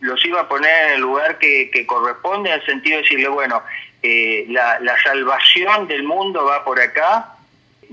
los 0.00 0.24
iba 0.24 0.40
a 0.40 0.48
poner 0.48 0.88
en 0.88 0.92
el 0.94 1.00
lugar 1.00 1.38
que, 1.38 1.86
corresponde, 1.86 2.50
en 2.50 2.60
el 2.60 2.66
sentido 2.66 2.96
de 2.96 3.02
decirle, 3.02 3.28
bueno, 3.28 3.62
eh, 4.02 4.46
la, 4.48 4.96
salvación 5.02 5.86
del 5.86 6.02
mundo 6.02 6.44
va 6.44 6.64
por 6.64 6.80
acá, 6.80 7.31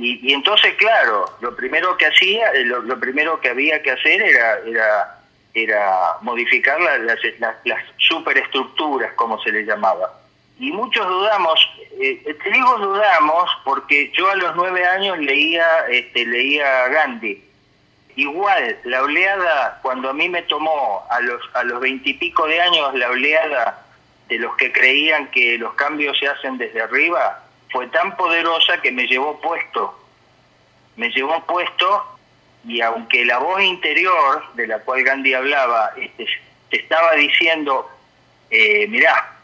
y, 0.02 0.34
entonces, 0.34 0.74
claro, 0.76 1.26
lo 1.42 1.56
primero 1.56 1.98
que 1.98 2.06
hacía, 2.06 2.52
eh, 2.54 2.64
lo, 2.64 3.00
primero 3.00 3.40
que 3.42 3.50
había 3.50 3.82
que 3.82 3.92
hacer 3.92 4.22
era, 4.22 4.60
era, 4.66 5.20
era 5.54 6.16
modificar 6.22 6.80
las, 6.80 7.00
las, 7.02 7.56
las 7.66 7.84
superestructuras, 7.98 9.14
como 9.14 9.42
se 9.42 9.52
le 9.52 9.66
llamaba 9.66 10.20
y 10.60 10.74
muchos 10.74 11.08
dudamos, 11.08 11.58
eh, 12.02 12.22
te 12.44 12.52
digo 12.52 12.78
dudamos 12.80 13.50
porque 13.64 14.12
yo 14.12 14.30
a 14.30 14.36
los 14.36 14.56
nueve 14.58 14.86
años 14.86 15.18
leía, 15.18 15.66
este, 15.90 16.26
leía 16.26 16.90
Gandhi. 16.90 17.42
Igual, 18.18 18.78
la 18.84 19.04
oleada, 19.04 19.80
cuando 19.82 20.10
a 20.10 20.14
mí 20.14 20.28
me 20.28 20.42
tomó 20.42 21.06
a 21.10 21.22
los 21.22 21.42
a 21.54 21.64
los 21.64 21.80
veintipico 21.80 22.46
de 22.46 22.60
años 22.60 22.94
la 22.96 23.10
oleada 23.10 23.86
de 24.28 24.38
los 24.38 24.54
que 24.58 24.74
creían 24.74 25.32
que 25.32 25.58
los 25.58 25.74
cambios 25.76 26.20
se 26.20 26.28
hacen 26.28 26.58
desde 26.58 26.82
arriba, 26.82 27.42
fue 27.72 27.88
tan 27.88 28.16
poderosa 28.18 28.82
que 28.82 28.92
me 28.92 29.08
llevó 29.08 29.40
puesto. 29.40 29.96
Me 30.96 31.10
llevó 31.10 31.44
puesto 31.46 32.20
y 32.66 32.82
aunque 32.82 33.26
la 33.26 33.40
voz 33.40 33.62
interior 33.62 34.44
de 34.56 34.68
la 34.68 34.80
cual 34.80 35.04
Gandhi 35.04 35.34
hablaba 35.34 35.92
este, 35.96 36.28
te 36.70 36.78
estaba 36.82 37.14
diciendo, 37.14 37.90
eh, 38.50 38.88
mirá, 38.88 39.38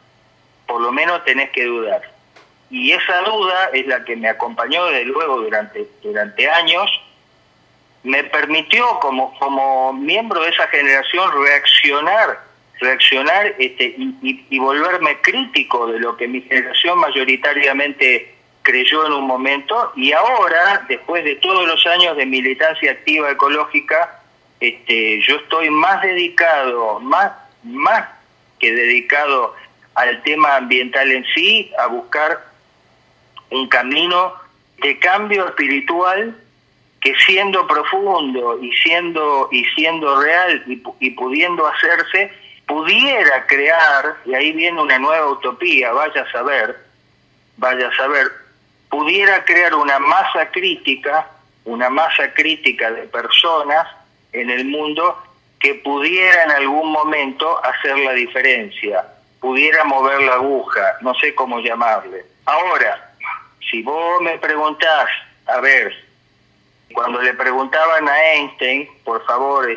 por 0.68 0.82
lo 0.82 0.92
menos 0.92 1.24
tenés 1.24 1.50
que 1.52 1.66
dudar. 1.66 2.02
Y 2.70 2.92
esa 2.92 3.22
duda 3.22 3.70
es 3.74 3.88
la 3.88 4.04
que 4.04 4.16
me 4.16 4.28
acompañó 4.28 4.86
desde 4.88 5.06
luego 5.06 5.42
durante, 5.42 5.88
durante 6.02 6.50
años, 6.50 6.90
me 8.04 8.24
permitió 8.26 9.00
como, 9.00 9.38
como 9.40 9.94
miembro 9.94 10.42
de 10.42 10.50
esa 10.50 10.68
generación 10.68 11.32
reaccionar, 11.44 12.40
reaccionar 12.80 13.56
este, 13.58 13.96
y, 13.98 14.46
y 14.50 14.60
volverme 14.60 15.20
crítico 15.22 15.88
de 15.88 16.00
lo 16.00 16.18
que 16.18 16.28
mi 16.28 16.42
generación 16.42 17.00
mayoritariamente 17.00 18.36
creyó 18.66 19.06
en 19.06 19.14
un 19.14 19.28
momento 19.28 19.94
y 19.96 20.12
ahora, 20.12 20.84
después 20.90 21.24
de 21.24 21.36
todos 21.36 21.68
los 21.68 21.86
años 21.86 22.18
de 22.18 22.26
militancia 22.26 22.92
activa 22.92 23.32
ecológica, 23.32 24.22
este, 24.60 25.22
yo 25.22 25.36
estoy 25.36 25.70
más 25.70 26.02
dedicado, 26.02 27.00
más, 27.00 27.32
más 27.64 28.10
que 28.60 28.72
dedicado 28.72 29.54
al 29.94 30.22
tema 30.24 30.56
ambiental 30.56 31.12
en 31.12 31.26
sí, 31.34 31.72
a 31.78 31.88
buscar 31.88 32.44
un 33.52 33.68
camino 33.68 34.34
de 34.82 34.98
cambio 35.00 35.46
espiritual 35.46 36.36
que 37.02 37.14
siendo 37.26 37.68
profundo 37.68 38.60
y 38.62 38.72
siendo 38.74 39.48
y 39.52 39.64
siendo 39.76 40.20
real 40.20 40.64
y, 40.66 40.82
y, 41.00 41.12
pudiendo 41.12 41.68
hacerse 41.68 42.32
pudiera 42.68 43.46
crear 43.48 44.18
y 44.26 44.34
ahí 44.34 44.52
viene 44.54 44.82
una 44.82 44.98
nueva 45.00 45.28
utopía 45.28 45.92
vaya 45.92 46.22
a 46.22 46.32
saber 46.32 46.78
vaya 47.58 47.88
a 47.88 47.96
saber 47.96 48.32
pudiera 48.90 49.44
crear 49.46 49.76
una 49.76 50.00
masa 50.00 50.50
crítica 50.52 51.30
una 51.66 51.90
masa 51.90 52.34
crítica 52.34 52.92
de 52.92 53.04
personas 53.04 53.88
en 54.34 54.50
el 54.50 54.66
mundo 54.66 55.22
que 55.60 55.76
pudiera 55.76 56.44
en 56.44 56.52
algún 56.52 56.92
momento 56.92 57.64
hacer 57.64 57.98
la 58.00 58.14
diferencia 58.14 59.06
pudiera 59.46 59.84
mover 59.84 60.22
la 60.24 60.34
aguja, 60.34 60.98
no 61.02 61.14
sé 61.14 61.36
cómo 61.36 61.60
llamarle. 61.60 62.26
Ahora, 62.46 63.12
si 63.70 63.84
vos 63.84 64.20
me 64.24 64.40
preguntás, 64.40 65.08
a 65.46 65.60
ver, 65.60 65.94
cuando 66.92 67.22
le 67.22 67.32
preguntaban 67.36 68.10
a 68.10 68.34
Einstein, 68.34 68.90
por 69.04 69.24
favor, 69.28 69.70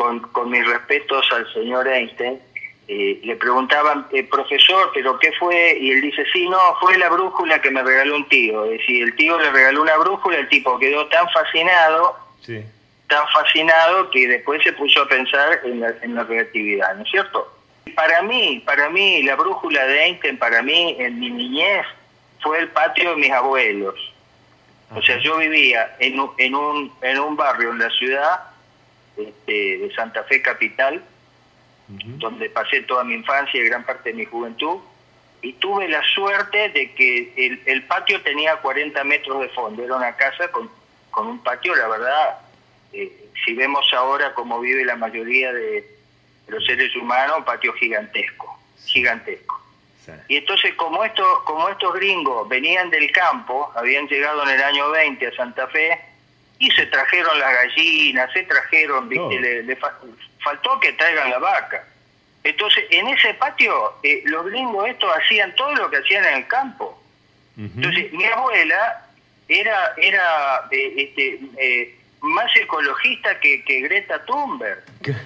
este, 0.00 0.32
con, 0.32 0.50
mis 0.50 0.66
respetos 0.66 1.26
al 1.32 1.52
señor 1.52 1.86
Einstein, 1.88 2.40
eh, 2.88 3.20
le 3.22 3.36
preguntaban, 3.36 4.06
eh, 4.12 4.24
profesor, 4.24 4.90
¿pero 4.92 5.18
qué 5.18 5.30
fue? 5.38 5.78
Y 5.78 5.92
él 5.92 6.00
dice, 6.00 6.24
sí, 6.32 6.48
no, 6.48 6.58
fue 6.80 6.98
la 6.98 7.08
brújula 7.08 7.60
que 7.60 7.70
me 7.70 7.82
regaló 7.82 8.16
un 8.16 8.28
tío. 8.28 8.64
Es 8.64 8.80
decir, 8.80 9.04
el 9.04 9.14
tío 9.16 9.38
le 9.38 9.50
regaló 9.50 9.82
una 9.82 9.96
brújula, 9.98 10.38
el 10.38 10.48
tipo 10.48 10.78
quedó 10.78 11.06
tan 11.06 11.28
fascinado, 11.30 12.16
tan 13.06 13.28
fascinado 13.32 14.10
que 14.10 14.26
después 14.26 14.62
se 14.64 14.72
puso 14.72 15.02
a 15.02 15.08
pensar 15.08 15.60
en 15.64 15.80
la, 15.80 15.94
en 16.02 16.14
la 16.14 16.24
relatividad, 16.24 16.94
¿no 16.96 17.02
es 17.04 17.10
cierto? 17.10 17.56
Para 17.94 18.22
mí, 18.22 18.62
para 18.66 18.88
mí, 18.90 19.22
la 19.22 19.36
brújula 19.36 19.84
de 19.86 20.04
Einstein, 20.04 20.38
para 20.38 20.62
mí, 20.62 20.96
en 20.98 21.18
mi 21.20 21.30
niñez, 21.30 21.86
fue 22.40 22.58
el 22.58 22.68
patio 22.68 23.10
de 23.10 23.16
mis 23.16 23.30
abuelos. 23.30 23.94
O 24.92 25.00
sea, 25.02 25.18
yo 25.18 25.36
vivía 25.36 25.94
en 26.00 26.18
un, 26.18 26.32
en 26.38 26.54
un, 26.54 26.92
en 27.02 27.20
un 27.20 27.36
barrio 27.36 27.70
en 27.70 27.78
la 27.78 27.90
ciudad 27.90 28.49
este, 29.28 29.78
de 29.78 29.92
Santa 29.94 30.24
Fe 30.24 30.42
Capital, 30.42 31.02
donde 31.88 32.48
pasé 32.50 32.82
toda 32.82 33.02
mi 33.02 33.14
infancia 33.14 33.60
y 33.60 33.66
gran 33.66 33.84
parte 33.84 34.10
de 34.10 34.16
mi 34.16 34.24
juventud, 34.24 34.78
y 35.42 35.54
tuve 35.54 35.88
la 35.88 36.02
suerte 36.14 36.68
de 36.68 36.92
que 36.92 37.32
el, 37.36 37.62
el 37.66 37.82
patio 37.84 38.20
tenía 38.22 38.56
40 38.56 39.02
metros 39.04 39.40
de 39.40 39.48
fondo, 39.48 39.82
era 39.82 39.96
una 39.96 40.14
casa 40.14 40.48
con, 40.52 40.70
con 41.10 41.26
un 41.26 41.42
patio, 41.42 41.74
la 41.74 41.88
verdad, 41.88 42.38
eh, 42.92 43.28
si 43.44 43.54
vemos 43.54 43.90
ahora 43.92 44.34
cómo 44.34 44.60
vive 44.60 44.84
la 44.84 44.96
mayoría 44.96 45.52
de, 45.52 45.84
los 46.48 46.64
seres 46.66 46.94
humanos, 46.96 47.38
un 47.38 47.44
patio 47.44 47.72
gigantesco, 47.74 48.58
gigantesco. 48.84 49.60
Y 50.26 50.38
entonces 50.38 50.74
como 50.74 51.04
estos, 51.04 51.42
como 51.44 51.68
estos 51.68 51.94
gringos 51.94 52.48
venían 52.48 52.90
del 52.90 53.12
campo, 53.12 53.70
habían 53.76 54.08
llegado 54.08 54.42
en 54.42 54.48
el 54.48 54.62
año 54.62 54.90
20 54.90 55.24
a 55.28 55.36
Santa 55.36 55.68
Fe, 55.68 56.00
y 56.60 56.70
se 56.72 56.86
trajeron 56.86 57.40
las 57.40 57.52
gallinas, 57.54 58.30
se 58.32 58.42
trajeron, 58.42 59.08
Le, 59.08 59.76
faltó 60.44 60.78
que 60.78 60.92
traigan 60.92 61.30
la 61.30 61.38
vaca. 61.38 61.84
Entonces, 62.44 62.84
en 62.90 63.08
ese 63.08 63.34
patio, 63.34 63.94
eh, 64.02 64.22
los 64.26 64.44
gringos 64.46 64.86
estos 64.88 65.10
hacían 65.16 65.54
todo 65.56 65.74
lo 65.74 65.90
que 65.90 65.96
hacían 65.96 66.24
en 66.26 66.34
el 66.34 66.46
campo. 66.46 67.02
Entonces, 67.56 68.12
mi 68.12 68.24
abuela 68.24 69.06
era, 69.48 69.94
era 69.96 70.68
eh, 70.70 70.94
este, 70.96 71.40
eh, 71.58 71.98
más 72.20 72.54
ecologista 72.56 73.40
que, 73.40 73.64
que 73.64 73.80
Greta 73.80 74.24
Thunberg. 74.26 74.84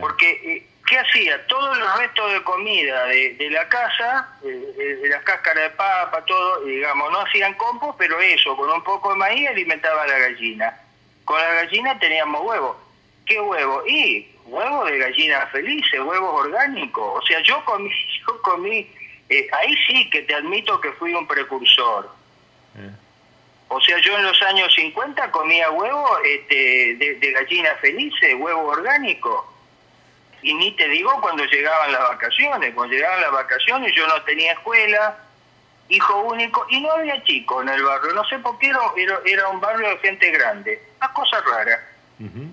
Porque, 0.00 0.66
¿qué 0.92 0.98
hacía? 0.98 1.46
Todos 1.46 1.78
los 1.78 1.98
restos 1.98 2.32
de 2.34 2.42
comida 2.42 3.06
de, 3.06 3.34
de 3.36 3.48
la 3.48 3.66
casa, 3.66 4.28
de 4.42 5.08
las 5.08 5.22
cáscaras 5.22 5.70
de 5.70 5.70
papa, 5.70 6.22
todo, 6.26 6.66
digamos, 6.66 7.10
no 7.10 7.20
hacían 7.20 7.54
compost, 7.54 7.96
pero 7.96 8.20
eso, 8.20 8.54
con 8.54 8.68
un 8.68 8.84
poco 8.84 9.08
de 9.08 9.16
maíz 9.16 9.48
alimentaba 9.48 10.02
a 10.02 10.06
la 10.06 10.18
gallina. 10.18 10.78
Con 11.24 11.38
la 11.40 11.54
gallina 11.54 11.98
teníamos 11.98 12.42
huevos. 12.44 12.76
¿Qué 13.24 13.40
huevo? 13.40 13.82
Y 13.86 14.28
huevos 14.44 14.90
de 14.90 14.98
gallina 14.98 15.46
felices, 15.46 15.98
huevos 15.98 16.44
orgánicos. 16.44 17.22
O 17.22 17.26
sea, 17.26 17.40
yo 17.40 17.64
comí, 17.64 17.90
yo 18.26 18.42
comí, 18.42 18.86
eh, 19.30 19.48
ahí 19.50 19.74
sí 19.86 20.10
que 20.10 20.20
te 20.22 20.34
admito 20.34 20.78
que 20.78 20.92
fui 20.92 21.14
un 21.14 21.26
precursor. 21.26 22.10
Eh. 22.76 22.90
O 23.68 23.80
sea, 23.80 23.98
yo 24.00 24.18
en 24.18 24.24
los 24.24 24.42
años 24.42 24.74
50 24.74 25.30
comía 25.30 25.70
huevos 25.70 26.10
este, 26.22 26.96
de, 26.96 27.14
de 27.14 27.32
gallina 27.32 27.74
felices, 27.76 28.34
huevos 28.38 28.76
orgánicos. 28.76 29.51
Y 30.42 30.54
ni 30.54 30.72
te 30.72 30.88
digo 30.88 31.10
cuando 31.20 31.44
llegaban 31.44 31.92
las 31.92 32.02
vacaciones. 32.02 32.74
Cuando 32.74 32.94
llegaban 32.94 33.20
las 33.20 33.32
vacaciones 33.32 33.92
yo 33.94 34.06
no 34.06 34.20
tenía 34.22 34.52
escuela, 34.52 35.16
hijo 35.88 36.22
único, 36.22 36.66
y 36.68 36.80
no 36.80 36.92
había 36.92 37.22
chicos 37.24 37.62
en 37.62 37.68
el 37.70 37.82
barrio. 37.82 38.12
No 38.12 38.24
sé 38.24 38.38
por 38.40 38.58
qué 38.58 38.68
era, 38.68 38.80
era, 39.24 39.48
un 39.48 39.60
barrio 39.60 39.88
de 39.90 39.98
gente 39.98 40.30
grande. 40.30 40.82
Una 40.98 41.12
cosa 41.12 41.40
rara. 41.40 41.80
Ujú. 42.18 42.52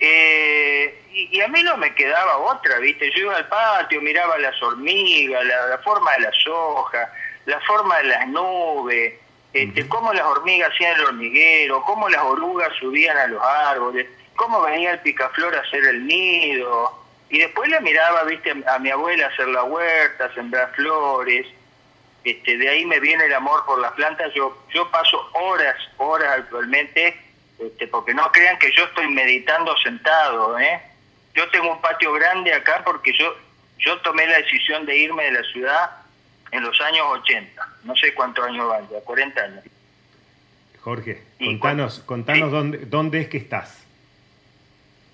Eh, 0.00 1.04
y, 1.12 1.36
y 1.36 1.40
a 1.40 1.48
mí 1.48 1.62
no 1.64 1.76
me 1.76 1.92
quedaba 1.94 2.38
otra, 2.38 2.78
¿viste? 2.78 3.10
Yo 3.10 3.22
iba 3.22 3.36
al 3.36 3.48
patio, 3.48 4.00
miraba 4.00 4.38
las 4.38 4.62
hormigas, 4.62 5.44
la, 5.44 5.66
la 5.66 5.78
forma 5.78 6.12
de 6.12 6.20
las 6.20 6.46
hojas, 6.46 7.08
la 7.46 7.60
forma 7.60 7.98
de 7.98 8.04
las 8.04 8.28
nubes, 8.28 9.14
este, 9.52 9.88
cómo 9.88 10.12
las 10.12 10.24
hormigas 10.24 10.70
hacían 10.72 10.98
el 10.98 11.06
hormiguero, 11.06 11.82
cómo 11.82 12.08
las 12.08 12.22
orugas 12.22 12.70
subían 12.78 13.16
a 13.16 13.26
los 13.26 13.42
árboles, 13.42 14.06
cómo 14.36 14.60
venía 14.62 14.92
el 14.92 15.00
picaflor 15.00 15.54
a 15.56 15.60
hacer 15.60 15.84
el 15.86 16.06
nido. 16.06 16.97
Y 17.30 17.38
después 17.38 17.68
la 17.70 17.80
miraba, 17.80 18.24
¿viste? 18.24 18.54
A 18.66 18.78
mi 18.78 18.90
abuela 18.90 19.26
hacer 19.26 19.48
la 19.48 19.64
huerta, 19.64 20.32
sembrar 20.34 20.72
flores. 20.74 21.46
Este, 22.24 22.56
de 22.56 22.68
ahí 22.68 22.84
me 22.84 23.00
viene 23.00 23.24
el 23.24 23.34
amor 23.34 23.64
por 23.66 23.80
las 23.80 23.92
plantas. 23.92 24.32
Yo, 24.34 24.64
yo 24.72 24.90
paso 24.90 25.30
horas, 25.34 25.76
horas 25.98 26.38
actualmente 26.38 27.16
este, 27.58 27.86
porque 27.88 28.14
no 28.14 28.30
crean 28.30 28.58
que 28.58 28.72
yo 28.72 28.84
estoy 28.84 29.08
meditando 29.10 29.76
sentado, 29.78 30.58
¿eh? 30.58 30.80
Yo 31.34 31.48
tengo 31.50 31.72
un 31.72 31.80
patio 31.80 32.12
grande 32.12 32.52
acá 32.52 32.82
porque 32.84 33.12
yo 33.12 33.34
yo 33.78 33.98
tomé 34.00 34.26
la 34.26 34.38
decisión 34.38 34.86
de 34.86 34.96
irme 34.96 35.24
de 35.24 35.32
la 35.32 35.42
ciudad 35.44 35.90
en 36.50 36.62
los 36.62 36.80
años 36.80 37.06
80, 37.20 37.68
no 37.84 37.94
sé 37.96 38.12
cuántos 38.14 38.44
años 38.44 38.68
van 38.68 38.88
ya, 38.88 39.00
40 39.00 39.40
años. 39.40 39.64
Jorge, 40.80 41.22
Y 41.38 41.46
contanos, 41.58 42.00
contanos 42.00 42.48
sí. 42.48 42.56
dónde, 42.56 42.78
dónde 42.86 43.20
es 43.20 43.28
que 43.28 43.38
estás. 43.38 43.84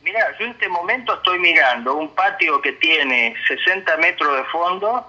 Mira, 0.05 0.37
yo 0.39 0.45
en 0.45 0.51
este 0.53 0.69
momento 0.69 1.15
estoy 1.15 1.39
mirando 1.39 1.95
un 1.95 2.15
patio 2.15 2.61
que 2.61 2.73
tiene 2.73 3.35
60 3.49 3.97
metros 3.97 4.37
de 4.37 4.45
fondo. 4.45 5.07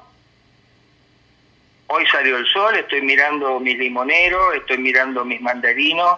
Hoy 1.88 2.06
salió 2.08 2.38
el 2.38 2.48
sol, 2.48 2.76
estoy 2.76 3.02
mirando 3.02 3.60
mis 3.60 3.78
limoneros, 3.78 4.56
estoy 4.56 4.78
mirando 4.78 5.26
mis 5.26 5.42
mandarinos, 5.42 6.18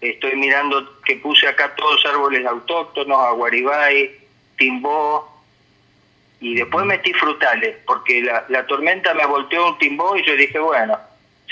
estoy 0.00 0.36
mirando 0.36 1.02
que 1.02 1.16
puse 1.16 1.46
acá 1.46 1.74
todos 1.74 2.04
árboles 2.06 2.46
autóctonos, 2.46 3.18
aguaribay, 3.18 4.10
timbó, 4.56 5.30
y 6.40 6.54
después 6.54 6.86
metí 6.86 7.12
frutales, 7.12 7.76
porque 7.86 8.22
la, 8.22 8.46
la 8.48 8.66
tormenta 8.66 9.12
me 9.12 9.26
volteó 9.26 9.66
un 9.68 9.78
timbó 9.78 10.16
y 10.16 10.24
yo 10.24 10.34
dije, 10.34 10.58
bueno, 10.58 10.98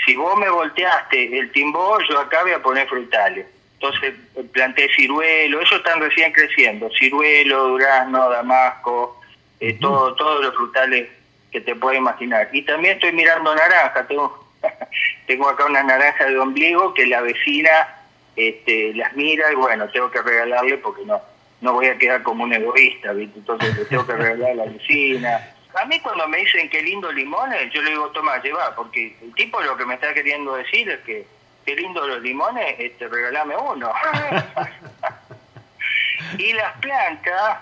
si 0.07 0.17
vos 0.17 0.39
me 0.39 0.49
volteaste 0.49 1.39
el 1.39 1.53
timbó, 1.53 1.99
yo 2.09 2.19
acá 2.19 2.43
voy 2.43 2.53
a 2.53 2.63
poner 2.63 2.89
frutales. 2.89 3.47
Entonces 3.83 4.15
eh, 4.37 4.45
planté 4.53 4.89
ciruelo, 4.95 5.61
ellos 5.61 5.73
están 5.73 6.01
recién 6.01 6.33
creciendo, 6.33 6.89
ciruelo, 6.91 7.69
durazno, 7.69 8.31
damasco, 8.31 9.21
eh, 9.59 9.77
todo, 9.81 10.15
todos 10.15 10.45
los 10.45 10.55
frutales 10.55 11.09
que 11.51 11.61
te 11.61 11.75
puedes 11.75 11.99
imaginar. 11.99 12.49
Y 12.53 12.63
también 12.63 12.95
estoy 12.95 13.13
mirando 13.13 13.53
naranja, 13.53 14.07
tengo, 14.07 14.47
tengo 15.27 15.49
acá 15.49 15.67
una 15.67 15.83
naranja 15.83 16.27
de 16.27 16.39
ombligo 16.39 16.95
que 16.95 17.07
la 17.07 17.23
vecina 17.23 17.89
este, 18.37 18.95
las 18.95 19.15
mira 19.15 19.51
y 19.51 19.57
bueno, 19.57 19.89
tengo 19.91 20.11
que 20.13 20.23
regalarle 20.23 20.79
porque 20.79 21.05
no 21.05 21.21
no 21.61 21.75
voy 21.75 21.87
a 21.87 21.97
quedar 21.97 22.25
como 22.25 22.43
un 22.43 22.53
egoísta, 22.53 23.13
¿viste? 23.13 23.39
entonces 23.39 23.79
le 23.79 23.85
tengo 23.85 24.05
que 24.05 24.15
regalar 24.15 24.51
a 24.51 24.55
la 24.55 24.65
vecina. 24.65 25.55
A 25.81 25.85
mí 25.85 26.01
cuando 26.01 26.27
me 26.27 26.39
dicen 26.39 26.69
qué 26.69 26.83
lindo 26.83 27.13
limones, 27.13 27.73
yo 27.73 27.81
le 27.83 27.91
digo, 27.91 28.11
toma, 28.11 28.43
lleva, 28.43 28.75
porque 28.75 29.17
el 29.23 29.33
tipo 29.35 29.61
lo 29.61 29.77
que 29.77 29.87
me 29.87 29.95
está 29.95 30.13
queriendo 30.13 30.57
decir 30.57 30.89
es 30.91 30.99
que 31.03 31.25
qué 31.65 31.77
lindo 31.77 32.07
los 32.07 32.23
limones, 32.23 32.77
este, 32.79 33.09
regalame 33.09 33.57
uno. 33.57 33.93
y 36.39 36.53
las 36.53 36.77
plantas, 36.79 37.59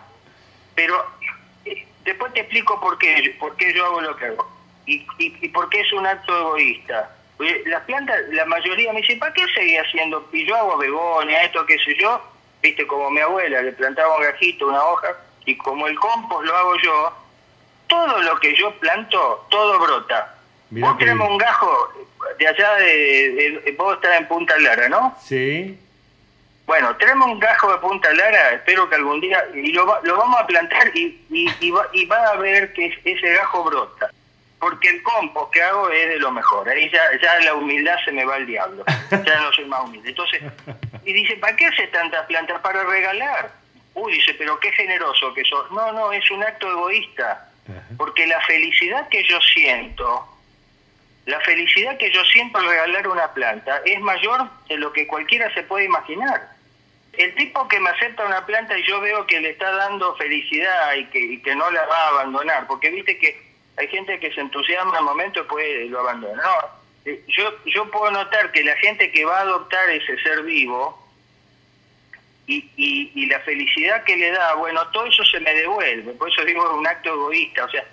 pero 0.74 1.04
eh, 1.64 1.86
después 2.04 2.32
te 2.32 2.40
explico 2.40 2.80
por 2.80 2.98
qué, 2.98 3.36
por 3.38 3.56
qué 3.56 3.72
yo 3.72 3.86
hago 3.86 4.00
lo 4.00 4.16
que 4.16 4.26
hago. 4.26 4.50
Y, 4.86 5.06
y, 5.18 5.36
y 5.40 5.48
por 5.48 5.68
qué 5.68 5.80
es 5.80 5.92
un 5.92 6.06
acto 6.06 6.36
egoísta. 6.36 7.10
Las 7.66 7.82
plantas, 7.84 8.20
la 8.32 8.44
mayoría 8.44 8.92
me 8.92 9.00
dice, 9.00 9.16
¿para 9.16 9.32
qué 9.32 9.46
seguís 9.54 9.80
haciendo? 9.80 10.28
Y 10.32 10.46
yo 10.46 10.54
hago 10.56 10.76
begonia, 10.76 11.44
esto, 11.44 11.64
qué 11.64 11.78
sé 11.78 11.96
yo. 11.98 12.20
Viste, 12.60 12.86
como 12.86 13.10
mi 13.10 13.20
abuela, 13.20 13.62
le 13.62 13.72
plantaba 13.72 14.16
un 14.16 14.22
gajito, 14.22 14.68
una 14.68 14.84
hoja, 14.84 15.08
y 15.46 15.56
como 15.56 15.86
el 15.86 15.98
compost 15.98 16.44
lo 16.44 16.54
hago 16.54 16.76
yo, 16.76 17.12
todo 17.86 18.20
lo 18.20 18.38
que 18.40 18.54
yo 18.54 18.72
planto, 18.78 19.46
todo 19.48 19.78
brota. 19.78 20.34
Mirá 20.68 20.88
vos 20.88 20.98
tenemos 20.98 21.28
un 21.28 21.38
gajo 21.38 21.92
de 22.38 22.46
allá 22.48 22.74
de, 22.76 22.85
de- 23.33 23.61
de- 23.64 23.72
Vos 23.72 23.94
estás 23.96 24.18
en 24.20 24.26
Punta 24.28 24.59
Lara, 24.59 24.88
¿no? 24.88 25.16
Sí. 25.22 25.78
Bueno, 26.66 26.94
tenemos 26.96 27.26
un 27.28 27.40
gajo 27.40 27.72
de 27.72 27.78
Punta 27.78 28.12
Lara, 28.12 28.52
espero 28.52 28.88
que 28.88 28.94
algún 28.94 29.20
día, 29.20 29.44
y 29.54 29.72
lo, 29.72 29.85
lo 30.04 30.16
vamos 30.16 30.40
a 30.40 30.46
plantar 30.46 30.96
y, 30.96 31.20
y, 31.30 31.48
y 31.61 31.70
va, 31.70 31.88
y 31.92 32.04
va 32.06 32.28
a 32.28 32.37
ver 32.37 32.72
que 32.72 32.87
es- 32.87 32.98
ese 33.04 33.33
gajo 33.35 33.64
brota. 33.64 34.11
Porque 34.61 34.90
el 34.90 35.02
compost 35.02 35.52
que 35.54 35.62
hago 35.62 35.88
es 35.88 36.09
de 36.11 36.18
lo 36.18 36.30
mejor. 36.30 36.68
Ahí 36.68 36.90
ya, 36.90 37.02
ya 37.22 37.40
la 37.40 37.54
humildad 37.54 37.96
se 38.04 38.12
me 38.12 38.24
va 38.26 38.35
al 38.37 38.46
diablo. 38.46 38.85
Ya 39.11 39.40
no 39.40 39.50
soy 39.54 39.64
más 39.64 39.80
humilde. 39.85 40.11
Entonces, 40.11 40.42
y 41.02 41.12
dice, 41.14 41.35
¿para 41.37 41.56
qué 41.56 41.64
haces 41.64 41.90
tantas 41.90 42.26
plantas? 42.26 42.61
Para 42.61 42.85
regalar. 42.85 43.50
Uy, 43.94 44.12
dice, 44.12 44.35
pero 44.35 44.61
qué 44.61 44.70
generoso 44.72 45.33
que 45.33 45.44
sos. 45.44 45.70
No, 45.72 45.90
no, 45.92 46.12
es 46.12 46.30
un 46.30 46.42
acto 46.44 46.70
egoísta. 46.70 47.48
Porque 47.96 48.26
la 48.26 48.38
felicidad 48.42 49.09
que 49.09 49.24
yo 49.24 49.40
siento, 49.40 50.26
la 51.26 51.40
felicidad 51.40 51.96
que 51.98 52.11
yo 52.11 52.24
siento 52.24 52.59
al 52.59 52.68
regalar 52.68 53.09
una 53.09 53.33
planta 53.33 53.83
es 53.85 54.00
mayor 54.00 54.48
de 54.68 54.76
lo 54.76 54.92
que 54.92 55.06
cualquiera 55.06 55.52
se 55.54 55.62
puede 55.62 55.85
imaginar. 55.85 56.50
El 57.12 57.35
tipo 57.35 57.68
que 57.68 57.80
me 57.80 57.90
acepta 57.90 58.24
una 58.24 58.46
planta 58.46 58.78
y 58.78 58.85
yo 58.85 59.00
veo 59.00 59.26
que 59.26 59.40
le 59.40 59.50
está 59.50 59.70
dando 59.72 60.14
felicidad 60.16 60.94
y 60.94 61.04
que, 61.06 61.42
que 61.42 61.54
no 61.54 61.70
la 61.70 61.85
va 61.87 61.96
a 61.96 62.09
abandonar, 62.09 62.66
porque 62.66 62.90
viste 62.90 63.18
que 63.18 63.50
hay 63.76 63.88
gente 63.88 64.18
que 64.18 64.33
se 64.33 64.40
entusiasma 64.40 64.98
al 64.98 65.04
momento 65.04 65.40
y 65.40 65.42
después 65.42 65.90
lo 65.90 66.00
abandona. 66.00 66.42
No, 66.42 66.80
eh, 67.04 67.22
yo, 67.28 67.52
yo 67.66 67.90
puedo 67.90 68.11
notar 68.11 68.52
que 68.52 68.62
la 68.62 68.76
gente 68.76 69.11
que 69.11 69.24
va 69.24 69.38
a 69.38 69.42
adoptar 69.42 69.88
ese 69.90 70.16
ser 70.22 70.42
vivo 70.42 71.09
y, 72.46 72.70
y, 72.76 73.12
y 73.14 73.26
la 73.26 73.40
felicidad 73.40 74.04
que 74.04 74.16
le 74.16 74.30
da, 74.30 74.54
bueno, 74.54 74.87
todo 74.88 75.06
eso 75.06 75.24
se 75.24 75.40
me 75.40 75.54
devuelve, 75.54 76.12
por 76.12 76.30
eso 76.30 76.44
digo 76.44 76.74
un 76.74 76.87
acto 76.87 77.11
egoísta, 77.11 77.64
o 77.64 77.70
sea, 77.70 77.85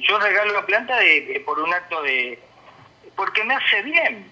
yo 0.00 0.18
regalo 0.18 0.52
la 0.54 0.66
planta 0.66 0.96
de, 0.98 1.20
de- 1.26 1.40
por 1.40 1.58
un 1.60 1.72
acto 1.72 2.02
de... 2.02 2.38
porque 3.16 3.44
me 3.44 3.54
hace 3.54 3.82
bien. 3.82 4.30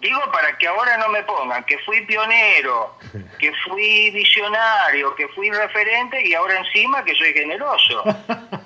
Digo 0.00 0.20
para 0.32 0.58
que 0.58 0.66
ahora 0.66 0.98
no 0.98 1.08
me 1.08 1.22
pongan 1.22 1.64
que 1.64 1.78
fui 1.78 2.02
pionero, 2.04 2.96
que 3.38 3.52
fui 3.66 4.10
visionario, 4.10 5.14
que 5.14 5.28
fui 5.28 5.50
referente 5.50 6.26
y 6.26 6.34
ahora 6.34 6.58
encima 6.58 7.02
que 7.04 7.14
soy 7.14 7.32
generoso. 7.32 8.02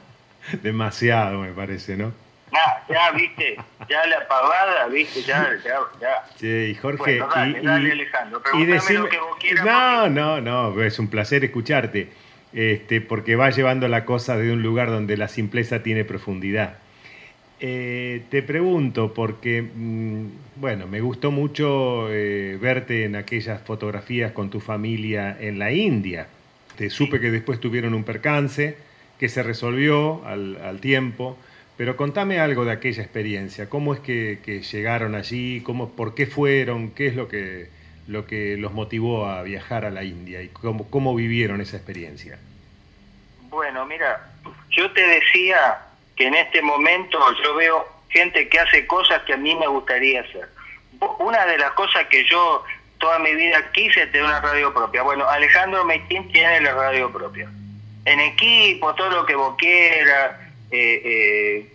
Demasiado, 0.62 1.38
me 1.40 1.52
parece, 1.52 1.96
¿no? 1.96 2.12
Nah, 2.50 2.78
ya, 2.88 3.10
viste, 3.10 3.56
ya 3.90 4.06
la 4.06 4.26
pavada, 4.26 4.86
viste, 4.86 5.22
ya, 5.22 5.50
ya, 5.60 6.46
y 6.48 6.74
Jorge, 6.76 6.96
Bueno, 7.20 7.28
dale, 7.34 7.58
y, 7.58 7.62
dale, 7.66 7.92
Alejandro, 7.92 8.42
y 8.54 8.64
decime- 8.64 9.00
lo 9.00 9.08
que 9.10 9.18
vos 9.18 9.36
quieras, 9.38 9.66
No, 9.66 10.00
porque- 10.00 10.10
no, 10.10 10.40
no, 10.40 10.82
es 10.82 10.98
un 10.98 11.10
placer 11.10 11.44
escucharte, 11.44 12.10
este, 12.52 13.00
porque 13.00 13.36
va 13.36 13.50
llevando 13.50 13.88
la 13.88 14.04
cosa 14.04 14.36
de 14.36 14.52
un 14.52 14.62
lugar 14.62 14.90
donde 14.90 15.16
la 15.16 15.28
simpleza 15.28 15.82
tiene 15.82 16.04
profundidad. 16.04 16.78
Eh, 17.60 18.22
te 18.30 18.42
pregunto, 18.42 19.12
porque, 19.12 19.62
mm, 19.62 20.26
bueno, 20.56 20.86
me 20.86 21.00
gustó 21.00 21.30
mucho 21.30 22.08
eh, 22.12 22.56
verte 22.60 23.04
en 23.04 23.16
aquellas 23.16 23.62
fotografías 23.62 24.32
con 24.32 24.48
tu 24.48 24.60
familia 24.60 25.36
en 25.40 25.58
la 25.58 25.72
India. 25.72 26.28
Te 26.76 26.90
supe 26.90 27.18
que 27.20 27.30
después 27.32 27.58
tuvieron 27.58 27.94
un 27.94 28.04
percance, 28.04 28.76
que 29.18 29.28
se 29.28 29.42
resolvió 29.42 30.24
al, 30.24 30.56
al 30.62 30.80
tiempo, 30.80 31.36
pero 31.76 31.96
contame 31.96 32.38
algo 32.38 32.64
de 32.64 32.72
aquella 32.72 33.02
experiencia. 33.02 33.68
¿Cómo 33.68 33.94
es 33.94 34.00
que, 34.00 34.38
que 34.44 34.62
llegaron 34.62 35.16
allí? 35.16 35.60
¿Cómo, 35.62 35.90
¿Por 35.90 36.14
qué 36.14 36.26
fueron? 36.26 36.90
¿Qué 36.90 37.08
es 37.08 37.16
lo 37.16 37.28
que, 37.28 37.68
lo 38.08 38.26
que 38.26 38.56
los 38.56 38.72
motivó 38.72 39.26
a 39.26 39.42
viajar 39.42 39.84
a 39.84 39.90
la 39.90 40.02
India? 40.02 40.42
¿Y 40.42 40.48
cómo, 40.48 40.90
cómo 40.90 41.14
vivieron 41.14 41.60
esa 41.60 41.76
experiencia? 41.76 42.38
Bueno, 43.50 43.86
mira, 43.86 44.30
yo 44.70 44.90
te 44.92 45.06
decía 45.06 45.78
que 46.16 46.26
en 46.26 46.34
este 46.34 46.60
momento 46.60 47.18
yo 47.44 47.54
veo 47.54 47.86
gente 48.08 48.48
que 48.48 48.58
hace 48.58 48.86
cosas 48.86 49.22
que 49.22 49.34
a 49.34 49.36
mí 49.36 49.54
me 49.54 49.66
gustaría 49.68 50.22
hacer. 50.22 50.48
Una 51.20 51.46
de 51.46 51.58
las 51.58 51.70
cosas 51.72 52.06
que 52.06 52.24
yo 52.24 52.64
toda 52.98 53.18
mi 53.20 53.34
vida 53.34 53.70
quise 53.72 54.06
tener 54.08 54.24
una 54.24 54.40
radio 54.40 54.72
propia. 54.74 55.02
Bueno, 55.02 55.28
Alejandro 55.28 55.84
Meitín 55.84 56.30
tiene 56.32 56.60
la 56.60 56.74
radio 56.74 57.10
propia. 57.12 57.48
en 58.04 58.20
equipo, 58.20 58.94
todo 58.94 59.10
lo 59.10 59.26
que 59.26 59.34
vos 59.34 59.54
quieras, 59.58 60.32
eh, 60.70 61.02
eh, 61.04 61.72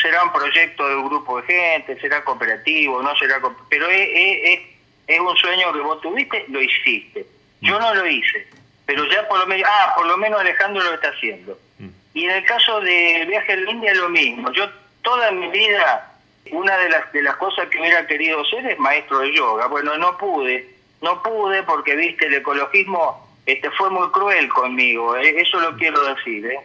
será 0.00 0.22
un 0.22 0.32
proyecto 0.32 0.88
de 0.88 0.96
un 0.96 1.08
grupo 1.08 1.40
de 1.40 1.46
gente, 1.46 2.00
será 2.00 2.22
cooperativo, 2.22 3.02
no 3.02 3.16
será... 3.16 3.40
Pero 3.68 3.88
es, 3.90 4.60
un 5.08 5.36
sueño 5.36 5.72
que 5.72 5.80
vos 5.80 6.00
tuviste, 6.00 6.44
lo 6.48 6.60
hiciste. 6.60 7.26
Yo 7.60 7.78
no 7.78 7.94
lo 7.94 8.06
hice, 8.06 8.46
pero 8.84 9.04
ya 9.06 9.26
por 9.28 9.38
lo 9.38 9.46
menos, 9.46 9.68
ah, 9.70 9.92
por 9.96 10.06
lo 10.06 10.16
menos 10.16 10.40
Alejandro 10.40 10.82
lo 10.82 10.94
está 10.94 11.08
haciendo. 11.08 11.58
Mm. 11.78 11.88
Y 12.14 12.24
en 12.24 12.30
el 12.30 12.44
caso 12.44 12.80
de 12.80 13.24
viaje 13.28 13.52
a 13.52 13.56
la 13.56 13.70
India 13.70 13.92
es 13.92 13.98
lo 13.98 14.08
mismo. 14.08 14.52
Yo 14.52 14.68
toda 15.02 15.30
mi 15.30 15.48
vida, 15.48 16.12
una 16.50 16.76
de 16.78 16.90
las, 16.90 17.12
de 17.12 17.22
las 17.22 17.36
cosas 17.36 17.68
que 17.68 17.80
hubiera 17.80 18.06
querido 18.06 18.44
ser 18.44 18.66
es 18.66 18.78
maestro 18.78 19.20
de 19.20 19.34
yoga. 19.34 19.66
Bueno, 19.66 19.96
no 19.96 20.16
pude, 20.18 20.68
no 21.00 21.22
pude 21.22 21.62
porque, 21.62 21.96
viste, 21.96 22.26
el 22.26 22.34
ecologismo 22.34 23.26
este 23.46 23.70
fue 23.70 23.88
muy 23.90 24.08
cruel 24.10 24.48
conmigo, 24.48 25.16
¿eh? 25.16 25.40
eso 25.40 25.60
lo 25.60 25.76
quiero 25.76 26.02
decir. 26.14 26.44
¿eh? 26.46 26.58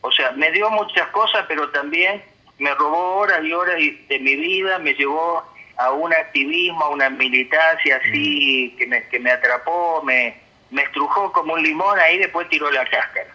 O 0.00 0.10
sea, 0.10 0.32
me 0.32 0.50
dio 0.50 0.68
muchas 0.70 1.08
cosas, 1.10 1.44
pero 1.46 1.68
también 1.70 2.20
me 2.58 2.74
robó 2.74 3.16
horas 3.18 3.44
y 3.44 3.52
horas 3.52 3.76
de 3.76 4.18
mi 4.18 4.34
vida, 4.34 4.78
me 4.80 4.94
llevó 4.94 5.44
a 5.80 5.92
un 5.92 6.12
activismo, 6.12 6.84
a 6.84 6.88
una 6.90 7.08
militancia 7.08 7.96
así 7.96 8.74
que, 8.78 8.86
me, 8.86 9.08
que 9.08 9.18
me 9.18 9.30
atrapó, 9.30 10.02
me, 10.02 10.36
me 10.70 10.82
estrujó 10.82 11.32
como 11.32 11.54
un 11.54 11.62
limón, 11.62 11.98
ahí 11.98 12.18
después 12.18 12.48
tiró 12.50 12.70
la 12.70 12.84
cáscara. 12.84 13.34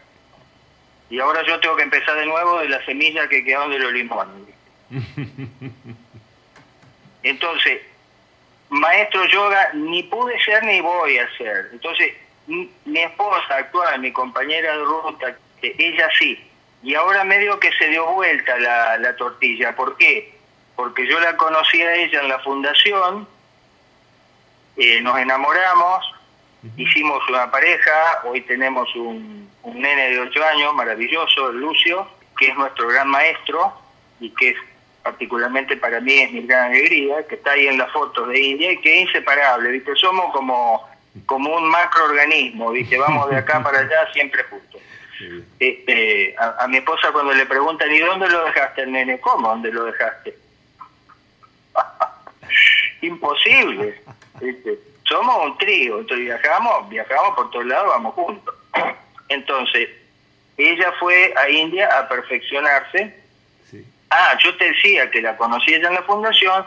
Y 1.09 1.19
ahora 1.19 1.43
yo 1.45 1.59
tengo 1.59 1.75
que 1.75 1.83
empezar 1.83 2.15
de 2.15 2.25
nuevo 2.27 2.59
de 2.59 2.69
las 2.69 2.85
semillas 2.85 3.27
que 3.29 3.43
quedaron 3.43 3.71
de 3.71 3.79
los 3.79 3.91
limones. 3.91 4.55
Entonces, 7.23 7.81
maestro 8.69 9.25
yoga 9.25 9.71
ni 9.73 10.03
pude 10.03 10.39
ser 10.43 10.63
ni 10.63 10.81
voy 10.81 11.17
a 11.17 11.27
ser. 11.37 11.69
Entonces, 11.73 12.13
mi, 12.45 12.69
esposa 12.99 13.55
actual, 13.55 13.99
mi 13.99 14.11
compañera 14.11 14.77
de 14.77 14.83
ruta, 14.83 15.35
ella 15.63 16.09
sí. 16.17 16.39
Y 16.83 16.93
ahora 16.93 17.23
medio 17.23 17.59
que 17.59 17.71
se 17.73 17.87
dio 17.87 18.05
vuelta 18.13 18.59
la, 18.59 18.97
la 18.99 19.15
tortilla. 19.15 19.75
¿Por 19.75 19.97
qué? 19.97 20.34
Porque 20.75 21.07
yo 21.07 21.19
la 21.19 21.37
conocí 21.37 21.81
a 21.81 21.95
ella 21.95 22.21
en 22.21 22.29
la 22.29 22.39
fundación, 22.39 23.27
eh, 24.77 25.01
nos 25.01 25.17
enamoramos, 25.17 26.13
hicimos 26.75 27.21
una 27.29 27.49
pareja, 27.49 28.21
hoy 28.25 28.41
tenemos 28.41 28.93
un, 28.95 29.49
un 29.63 29.81
nene 29.81 30.09
de 30.11 30.19
8 30.19 30.43
años, 30.45 30.73
maravilloso, 30.73 31.51
Lucio, 31.53 32.07
que 32.37 32.47
es 32.47 32.55
nuestro 32.57 32.87
gran 32.87 33.07
maestro 33.07 33.73
y 34.19 34.29
que 34.31 34.49
es 34.49 34.57
particularmente 35.03 35.77
para 35.77 36.01
mí 36.01 36.13
es 36.13 36.31
mi 36.31 36.41
gran 36.47 36.71
alegría, 36.71 37.25
que 37.27 37.35
está 37.35 37.51
ahí 37.51 37.67
en 37.67 37.77
la 37.77 37.87
foto 37.87 38.25
de 38.25 38.39
India 38.39 38.71
y 38.71 38.81
que 38.81 39.01
es 39.01 39.07
inseparable, 39.07 39.69
¿viste? 39.69 39.95
Somos 39.95 40.33
como 40.33 40.95
como 41.25 41.55
un 41.55 41.69
macroorganismo, 41.69 42.71
¿viste? 42.71 42.97
Vamos 42.97 43.29
de 43.29 43.37
acá 43.37 43.63
para 43.63 43.79
allá 43.79 44.11
siempre 44.11 44.43
juntos. 44.43 44.81
Este, 45.59 46.35
a, 46.37 46.67
mi 46.67 46.77
esposa 46.77 47.11
cuando 47.13 47.33
le 47.33 47.45
preguntan, 47.45 47.91
¿y 47.91 47.99
dónde 47.99 48.27
lo 48.27 48.43
dejaste 48.43 48.81
el 48.81 48.91
nene? 48.91 49.19
¿Cómo? 49.19 49.47
¿Dónde 49.47 49.71
lo 49.71 49.85
dejaste? 49.85 50.37
Imposible. 53.01 54.01
Somos 55.03 55.45
un 55.45 55.57
trío, 55.57 55.99
entonces 55.99 56.25
viajamos, 56.25 56.89
viajamos 56.89 57.35
por 57.35 57.51
todos 57.51 57.65
lados, 57.65 57.87
vamos 57.89 58.13
juntos. 58.15 58.55
Entonces, 59.29 59.89
ella 60.57 60.91
fue 60.99 61.33
a 61.37 61.49
India 61.49 61.87
a 61.97 62.07
perfeccionarse. 62.07 63.15
Ah, 64.09 64.37
yo 64.43 64.55
te 64.57 64.65
decía 64.65 65.09
que 65.11 65.21
la 65.21 65.35
conocí 65.35 65.73
ella 65.73 65.89
en 65.89 65.95
la 65.95 66.03
fundación, 66.03 66.65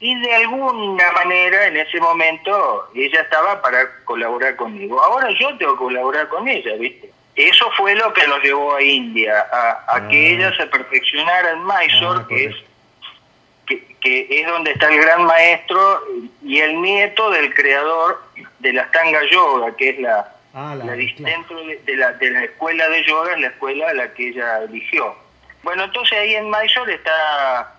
y 0.00 0.20
de 0.20 0.34
alguna 0.34 1.12
manera 1.12 1.66
en 1.66 1.76
ese 1.76 2.00
momento 2.00 2.88
ella 2.94 3.20
estaba 3.22 3.60
para 3.60 4.04
colaborar 4.04 4.54
conmigo. 4.56 5.02
Ahora 5.02 5.28
yo 5.38 5.56
tengo 5.58 5.72
que 5.72 5.78
colaborar 5.78 6.28
con 6.28 6.46
ella, 6.46 6.74
¿viste? 6.76 7.10
Eso 7.34 7.70
fue 7.76 7.94
lo 7.94 8.12
que 8.12 8.26
nos 8.26 8.42
llevó 8.42 8.74
a 8.74 8.82
India, 8.82 9.46
a, 9.52 10.08
que 10.08 10.16
ah. 10.16 10.30
ella 10.30 10.56
se 10.56 10.66
perfeccionara 10.66 11.52
en 11.52 11.64
Mysore, 11.64 12.20
ah, 12.22 12.26
que 12.28 12.44
es 12.46 12.56
que, 14.00 14.26
es 14.30 14.46
donde 14.46 14.72
está 14.72 14.88
el 14.92 15.00
gran 15.00 15.24
maestro 15.24 16.02
y 16.42 16.58
el 16.58 16.80
nieto 16.80 17.30
del 17.30 17.52
creador 17.54 18.22
de 18.58 18.72
la 18.72 18.86
Stanga 18.88 19.20
Yoga, 19.30 19.76
que 19.76 19.90
es 19.90 20.00
la, 20.00 20.32
ah, 20.54 20.74
la, 20.76 20.92
dentro 20.94 21.64
de, 21.64 21.96
la, 21.96 22.12
de 22.12 22.30
la 22.30 22.44
escuela 22.44 22.88
de 22.88 23.04
yoga, 23.04 23.34
es 23.34 23.40
la 23.40 23.46
escuela 23.48 23.88
a 23.88 23.94
la 23.94 24.14
que 24.14 24.28
ella 24.28 24.62
eligió. 24.64 25.16
Bueno, 25.62 25.84
entonces 25.84 26.18
ahí 26.18 26.34
en 26.34 26.50
Mysore 26.50 26.94
está 26.94 27.74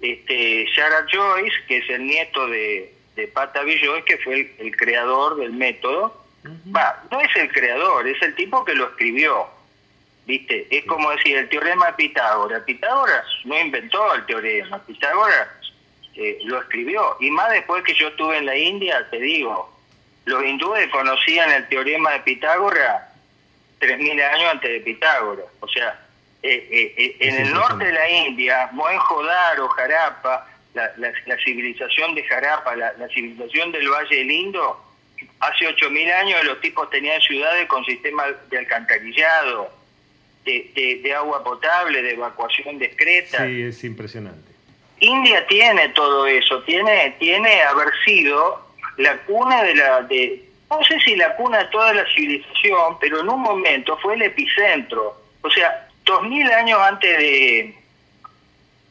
este, 0.00 0.66
Shara 0.66 1.06
Joyce, 1.10 1.56
que 1.66 1.78
es 1.78 1.90
el 1.90 2.06
nieto 2.06 2.46
de, 2.48 2.94
de 3.16 3.28
Patavi 3.28 3.78
Joyce, 3.80 4.04
que 4.04 4.18
fue 4.18 4.54
el, 4.58 4.76
creador 4.76 5.36
del 5.36 5.52
método. 5.52 6.22
no 6.44 7.20
es 7.20 7.36
el 7.36 7.50
creador, 7.50 8.06
es 8.06 8.20
el 8.22 8.34
tipo 8.34 8.64
que 8.64 8.74
lo 8.74 8.88
escribió. 8.88 9.46
¿Viste? 10.24 10.68
Es 10.70 10.84
como 10.84 11.10
decir, 11.10 11.36
el 11.36 11.48
teorema 11.48 11.86
de 11.86 11.92
Pitágoras. 11.94 12.62
Pitágoras 12.62 13.24
no 13.44 13.58
inventó 13.58 14.14
el 14.14 14.24
teorema, 14.26 14.78
Pitágoras 14.86 15.48
eh, 16.16 16.38
lo 16.44 16.60
escribió. 16.60 17.16
Y 17.20 17.30
más 17.30 17.50
después 17.50 17.82
que 17.84 17.94
yo 17.94 18.08
estuve 18.08 18.38
en 18.38 18.46
la 18.46 18.56
India, 18.56 19.06
te 19.10 19.18
digo, 19.18 19.72
los 20.24 20.44
hindúes 20.44 20.88
conocían 20.90 21.50
el 21.50 21.68
teorema 21.68 22.12
de 22.12 22.20
Pitágoras 22.20 23.02
3.000 23.80 24.22
años 24.22 24.52
antes 24.52 24.70
de 24.70 24.80
Pitágoras. 24.80 25.46
O 25.60 25.68
sea, 25.68 26.00
eh, 26.42 26.94
eh, 26.96 27.16
en 27.20 27.46
el 27.46 27.52
norte 27.52 27.84
de 27.84 27.92
la 27.92 28.10
India, 28.10 28.70
Mohenjo-Daro, 28.72 29.68
Jarapa, 29.68 30.48
la, 30.74 30.90
la, 30.96 31.36
civilización 31.44 32.14
de 32.14 32.22
Jarapa, 32.24 32.74
la, 32.76 33.08
civilización 33.08 33.72
del 33.72 33.88
Valle 33.88 34.16
del 34.16 34.30
Indo, 34.30 34.82
hace 35.40 35.66
8.000 35.66 36.12
años 36.14 36.44
los 36.44 36.60
tipos 36.60 36.88
tenían 36.90 37.20
ciudades 37.20 37.66
con 37.66 37.84
sistemas 37.84 38.28
de 38.50 38.58
alcantarillado, 38.58 39.72
de, 40.44 41.00
de, 41.02 41.14
agua 41.14 41.44
potable, 41.44 42.02
de 42.02 42.12
evacuación 42.12 42.78
discreta. 42.78 43.46
Sí, 43.46 43.62
es 43.62 43.84
impresionante. 43.84 44.51
India 45.02 45.46
tiene 45.46 45.88
todo 45.90 46.26
eso, 46.26 46.62
tiene, 46.62 47.16
tiene 47.18 47.62
haber 47.62 47.88
sido 48.04 48.66
la 48.96 49.16
cuna 49.18 49.62
de 49.62 49.74
la... 49.74 50.02
De, 50.02 50.44
no 50.70 50.82
sé 50.84 50.98
si 51.00 51.16
la 51.16 51.34
cuna 51.36 51.58
de 51.58 51.64
toda 51.66 51.92
la 51.92 52.04
civilización, 52.14 52.98
pero 53.00 53.20
en 53.20 53.28
un 53.28 53.42
momento 53.42 53.98
fue 53.98 54.14
el 54.14 54.22
epicentro. 54.22 55.16
O 55.42 55.50
sea, 55.50 55.88
dos 56.04 56.22
mil 56.22 56.50
años 56.50 56.80
antes 56.80 57.18
de, 57.18 57.74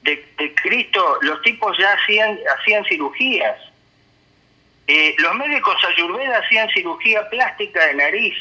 de, 0.03 0.55
Cristo, 0.55 1.17
los 1.21 1.41
tipos 1.41 1.77
ya 1.77 1.93
hacían, 1.93 2.37
hacían 2.59 2.83
cirugías. 2.85 3.57
Eh, 4.87 5.15
los 5.17 5.33
médicos 5.35 5.75
ayurveda 5.87 6.39
hacían 6.39 6.69
cirugía 6.69 7.29
plástica 7.29 7.85
de 7.85 7.93
nariz, 7.95 8.35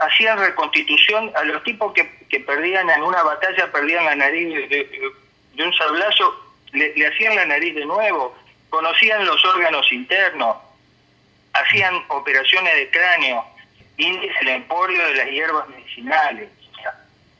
hacían 0.00 0.38
reconstitución 0.38 1.30
a 1.34 1.44
los 1.44 1.62
tipos 1.62 1.92
que, 1.92 2.10
que, 2.30 2.40
perdían 2.40 2.88
en 2.88 3.02
una 3.02 3.22
batalla, 3.22 3.70
perdían 3.70 4.06
la 4.06 4.14
nariz 4.14 4.68
de, 4.70 5.12
un 5.62 5.72
sablazo, 5.74 6.43
le, 6.74 7.06
hacían 7.06 7.36
la 7.36 7.46
nariz 7.46 7.74
de 7.74 7.84
nuevo, 7.86 8.36
conocían 8.70 9.24
los 9.24 9.42
órganos 9.44 9.90
internos, 9.92 10.56
hacían 11.52 12.04
operaciones 12.08 12.74
de 12.74 12.90
cráneo, 12.90 13.44
índice 13.96 14.34
el 14.40 14.48
emporio 14.48 15.06
de 15.06 15.14
las 15.14 15.28
hierbas 15.28 15.68
medicinales 15.68 16.48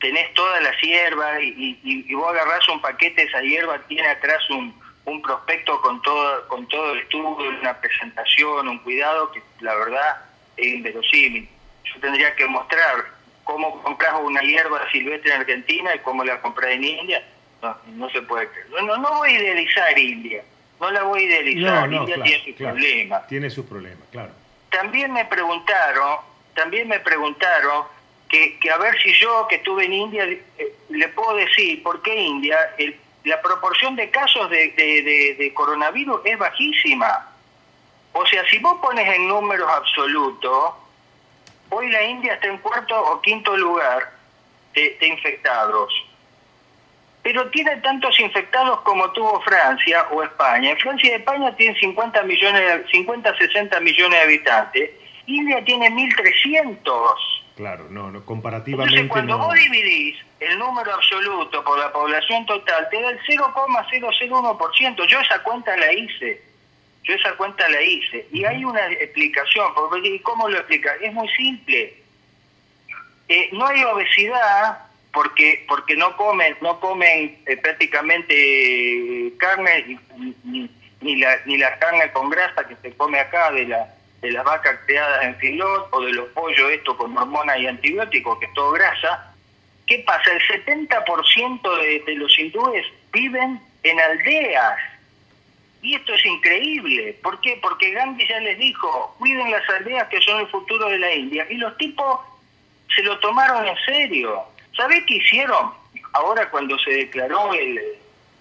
tenés 0.04 0.34
todas 0.34 0.62
las 0.62 0.78
hierbas 0.82 1.40
y, 1.40 1.80
y, 1.82 2.14
vos 2.14 2.30
agarrás 2.30 2.68
un 2.68 2.78
paquete 2.82 3.22
esa 3.22 3.40
hierba, 3.40 3.78
tiene 3.88 4.06
atrás 4.06 4.38
un, 4.50 4.78
un 5.06 5.22
prospecto 5.22 5.80
con 5.80 6.02
todo, 6.02 6.46
con 6.48 6.68
todo 6.68 6.92
el 6.92 7.00
estudio, 7.00 7.48
una 7.58 7.80
presentación, 7.80 8.68
un 8.68 8.78
cuidado 8.80 9.32
que 9.32 9.42
la 9.60 9.74
verdad 9.74 10.16
es 10.58 10.74
inverosímil. 10.74 11.48
Yo 11.84 12.00
tendría 12.00 12.36
que 12.36 12.46
mostrar 12.46 13.06
cómo 13.44 13.82
compras 13.82 14.14
una 14.22 14.42
hierba 14.42 14.86
silvestre 14.90 15.32
en 15.32 15.40
Argentina 15.40 15.94
y 15.94 16.00
cómo 16.00 16.22
la 16.22 16.38
compras 16.42 16.72
en 16.72 16.84
India. 16.84 17.26
No, 17.64 17.76
no 17.86 18.10
se 18.10 18.20
puede 18.22 18.48
creer. 18.48 18.84
No, 18.84 18.96
no 18.98 19.14
voy 19.14 19.30
a 19.30 19.40
idealizar 19.40 19.98
India, 19.98 20.44
no 20.80 20.90
la 20.90 21.02
voy 21.04 21.20
a 21.20 21.24
idealizar. 21.24 21.92
India 21.92 22.22
tiene 22.22 22.44
sus 22.44 22.54
problemas. 22.54 23.26
Tiene 23.26 23.50
sus 23.50 23.66
problemas, 23.66 24.08
claro. 24.10 24.32
También 24.70 25.12
me 25.12 25.24
preguntaron, 25.24 26.18
también 26.54 26.88
me 26.88 27.00
preguntaron 27.00 27.84
que, 28.28 28.58
a 28.70 28.76
ver 28.78 29.00
si 29.00 29.12
yo 29.14 29.46
que 29.48 29.56
estuve 29.56 29.84
en 29.84 29.92
India 29.92 30.24
eh, 30.24 30.74
le 30.88 31.08
puedo 31.08 31.36
decir 31.36 31.82
por 31.82 32.02
qué 32.02 32.16
India, 32.16 32.58
la 33.24 33.40
proporción 33.40 33.96
de 33.96 34.10
casos 34.10 34.50
de, 34.50 35.52
coronavirus 35.54 36.20
es 36.24 36.38
bajísima. 36.38 37.28
O 38.12 38.26
sea, 38.26 38.44
si 38.48 38.58
vos 38.58 38.78
pones 38.80 39.08
en 39.08 39.28
números 39.28 39.68
absolutos, 39.70 40.74
hoy 41.70 41.90
la 41.90 42.02
India 42.02 42.34
está 42.34 42.48
en 42.48 42.58
cuarto 42.58 43.00
o 43.00 43.20
quinto 43.20 43.56
lugar 43.56 44.12
de, 44.74 44.96
infectados. 45.00 45.92
Pero 47.24 47.48
tiene 47.48 47.78
tantos 47.78 48.20
infectados 48.20 48.82
como 48.82 49.10
tuvo 49.12 49.40
Francia 49.40 50.06
o 50.10 50.22
España. 50.22 50.72
En 50.72 50.76
Francia 50.76 51.10
y 51.10 51.14
España 51.14 51.56
tienen 51.56 51.74
50 51.80 52.22
millones, 52.24 52.82
50, 52.92 53.36
60 53.38 53.80
millones 53.80 54.18
de 54.18 54.24
habitantes. 54.24 54.90
India 55.26 55.64
tiene 55.64 55.88
1.300. 55.88 56.84
Claro, 57.56 57.86
no, 57.88 58.10
no 58.10 58.26
comparativamente 58.26 59.00
Entonces, 59.00 59.10
cuando 59.10 59.38
vos 59.38 59.54
dividís 59.54 60.18
el 60.38 60.58
número 60.58 60.92
absoluto 60.92 61.64
por 61.64 61.78
la 61.78 61.90
población 61.90 62.44
total, 62.44 62.88
te 62.90 63.00
da 63.00 63.08
el 63.08 63.20
0,001%. 63.20 65.06
Yo 65.06 65.20
esa 65.20 65.42
cuenta 65.42 65.74
la 65.78 65.92
hice. 65.94 66.42
Yo 67.04 67.14
esa 67.14 67.32
cuenta 67.36 67.66
la 67.70 67.80
hice. 67.80 68.28
Y 68.32 68.44
hay 68.44 68.66
una 68.66 68.86
explicación. 68.92 69.68
¿Y 70.02 70.18
cómo 70.18 70.46
lo 70.46 70.58
explica? 70.58 70.94
Es 71.00 71.12
muy 71.14 71.28
simple. 71.30 72.02
Eh, 73.28 73.48
no 73.52 73.66
hay 73.66 73.82
obesidad 73.84 74.83
porque 75.14 75.64
porque 75.68 75.96
no 75.96 76.16
comen 76.16 76.56
no 76.60 76.80
comen 76.80 77.38
eh, 77.46 77.56
prácticamente 77.56 79.32
carne 79.38 79.98
ni, 80.44 80.70
ni, 81.00 81.16
la 81.16 81.36
ni 81.46 81.56
la 81.56 81.78
carne 81.78 82.10
con 82.12 82.28
grasa 82.28 82.66
que 82.66 82.76
se 82.82 82.94
come 82.96 83.18
acá 83.20 83.52
de 83.52 83.66
la 83.66 83.94
de 84.20 84.32
las 84.32 84.44
vacas 84.44 84.78
criadas 84.86 85.24
en 85.24 85.36
filot 85.36 85.88
o 85.92 86.00
de 86.00 86.12
los 86.12 86.28
pollos 86.30 86.70
esto 86.70 86.96
con 86.96 87.16
hormonas 87.16 87.58
y 87.58 87.66
antibióticos 87.66 88.38
que 88.38 88.46
es 88.46 88.54
todo 88.54 88.72
grasa 88.72 89.34
¿Qué 89.86 89.98
pasa? 90.06 90.30
El 90.32 90.40
70% 90.64 91.80
de, 91.80 92.00
de 92.06 92.14
los 92.14 92.38
hindúes 92.38 92.86
viven 93.12 93.60
en 93.82 94.00
aldeas. 94.00 94.78
Y 95.82 95.94
esto 95.94 96.14
es 96.14 96.24
increíble. 96.24 97.18
¿Por 97.22 97.38
qué? 97.42 97.58
Porque 97.60 97.90
Gandhi 97.90 98.26
ya 98.26 98.40
les 98.40 98.58
dijo, 98.58 99.14
cuiden 99.18 99.50
las 99.50 99.68
aldeas 99.68 100.08
que 100.08 100.20
son 100.22 100.40
el 100.40 100.46
futuro 100.48 100.88
de 100.88 100.98
la 100.98 101.14
India. 101.14 101.46
Y 101.50 101.56
los 101.56 101.76
tipos 101.76 102.20
se 102.94 103.02
lo 103.02 103.18
tomaron 103.18 103.66
en 103.66 103.76
serio. 103.84 104.44
¿Sabés 104.76 105.04
qué 105.06 105.14
hicieron? 105.14 105.72
Ahora 106.12 106.48
cuando 106.50 106.78
se 106.78 106.90
declaró 106.90 107.52
el... 107.54 107.80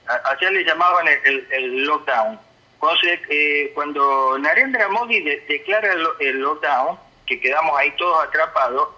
Allá 0.05 0.51
le 0.51 0.63
llamaban 0.65 1.07
el, 1.23 1.85
lockdown. 1.85 2.39
Cuando, 2.77 2.99
se, 2.99 3.19
eh, 3.29 3.71
cuando 3.73 4.37
Narendra 4.37 4.89
Modi 4.89 5.21
declara 5.21 5.93
el 6.19 6.39
lockdown, 6.39 6.97
que 7.25 7.39
quedamos 7.39 7.77
ahí 7.79 7.91
todos 7.97 8.25
atrapados, 8.25 8.89